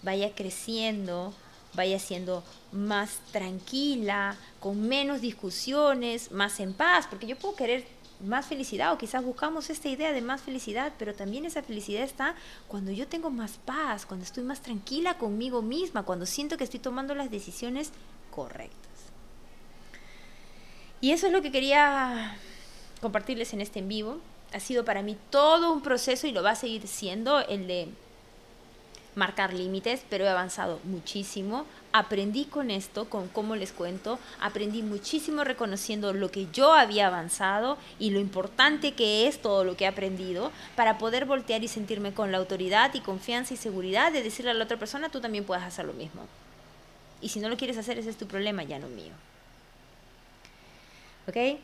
[0.03, 1.33] vaya creciendo,
[1.73, 7.85] vaya siendo más tranquila, con menos discusiones, más en paz, porque yo puedo querer
[8.19, 12.35] más felicidad o quizás buscamos esta idea de más felicidad, pero también esa felicidad está
[12.67, 16.79] cuando yo tengo más paz, cuando estoy más tranquila conmigo misma, cuando siento que estoy
[16.79, 17.91] tomando las decisiones
[18.31, 18.77] correctas.
[21.01, 22.37] Y eso es lo que quería
[22.99, 24.17] compartirles en este en vivo.
[24.53, 27.87] Ha sido para mí todo un proceso y lo va a seguir siendo el de
[29.19, 31.67] marcar límites, pero he avanzado muchísimo.
[31.91, 37.77] Aprendí con esto, con cómo les cuento, aprendí muchísimo reconociendo lo que yo había avanzado
[37.99, 42.13] y lo importante que es todo lo que he aprendido para poder voltear y sentirme
[42.13, 45.45] con la autoridad y confianza y seguridad de decirle a la otra persona, tú también
[45.45, 46.25] puedes hacer lo mismo.
[47.21, 49.13] Y si no lo quieres hacer, ese es tu problema, ya no mío.
[51.27, 51.59] ¿Ok?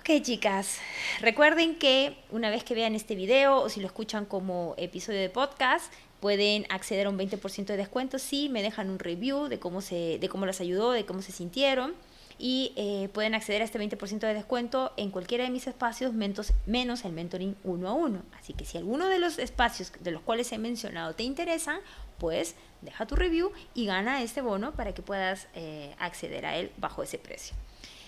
[0.00, 0.78] Ok chicas,
[1.20, 5.28] recuerden que una vez que vean este video o si lo escuchan como episodio de
[5.28, 9.80] podcast, pueden acceder a un 20% de descuento si me dejan un review de cómo,
[9.80, 11.94] se, de cómo les ayudó, de cómo se sintieron.
[12.42, 16.54] Y eh, pueden acceder a este 20% de descuento en cualquiera de mis espacios, menos,
[16.64, 18.22] menos el mentoring uno a uno.
[18.38, 21.80] Así que si alguno de los espacios de los cuales he mencionado te interesan,
[22.18, 26.70] pues deja tu review y gana este bono para que puedas eh, acceder a él
[26.78, 27.54] bajo ese precio.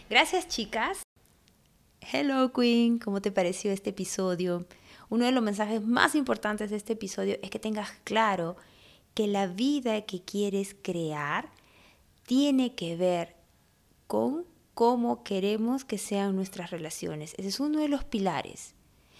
[0.09, 1.03] Gracias chicas.
[2.01, 4.65] Hello Queen, ¿cómo te pareció este episodio?
[5.13, 8.57] Uno de los mensajes más importantes de este episodio es que tengas claro
[9.13, 11.51] que la vida que quieres crear
[12.25, 13.37] tiene que ver
[14.07, 17.35] con cómo queremos que sean nuestras relaciones.
[17.37, 18.75] Ese es uno de los pilares.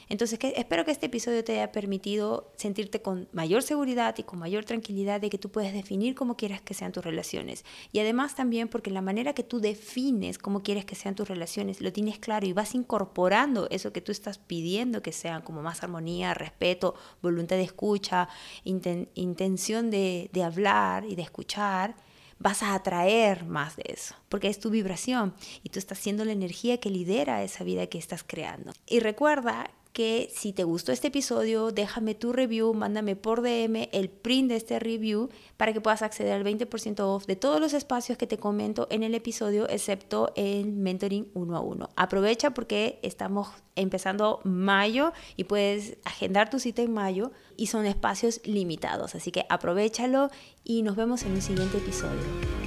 [0.09, 4.65] Entonces, espero que este episodio te haya permitido sentirte con mayor seguridad y con mayor
[4.65, 7.65] tranquilidad de que tú puedes definir cómo quieras que sean tus relaciones.
[7.93, 11.81] Y además también porque la manera que tú defines cómo quieres que sean tus relaciones,
[11.81, 15.83] lo tienes claro y vas incorporando eso que tú estás pidiendo que sean como más
[15.83, 18.29] armonía, respeto, voluntad de escucha,
[18.65, 21.95] intención de, de hablar y de escuchar
[22.43, 26.33] vas a atraer más de eso, porque es tu vibración y tú estás siendo la
[26.33, 28.73] energía que lidera esa vida que estás creando.
[28.87, 34.09] Y recuerda que si te gustó este episodio, déjame tu review, mándame por DM el
[34.09, 38.17] print de este review para que puedas acceder al 20% off de todos los espacios
[38.17, 41.91] que te comento en el episodio, excepto el mentoring uno a uno.
[41.97, 48.41] Aprovecha porque estamos empezando mayo y puedes agendar tu cita en mayo y son espacios
[48.45, 50.31] limitados, así que aprovechalo
[50.65, 52.62] y nos vemos en un siguiente episodio.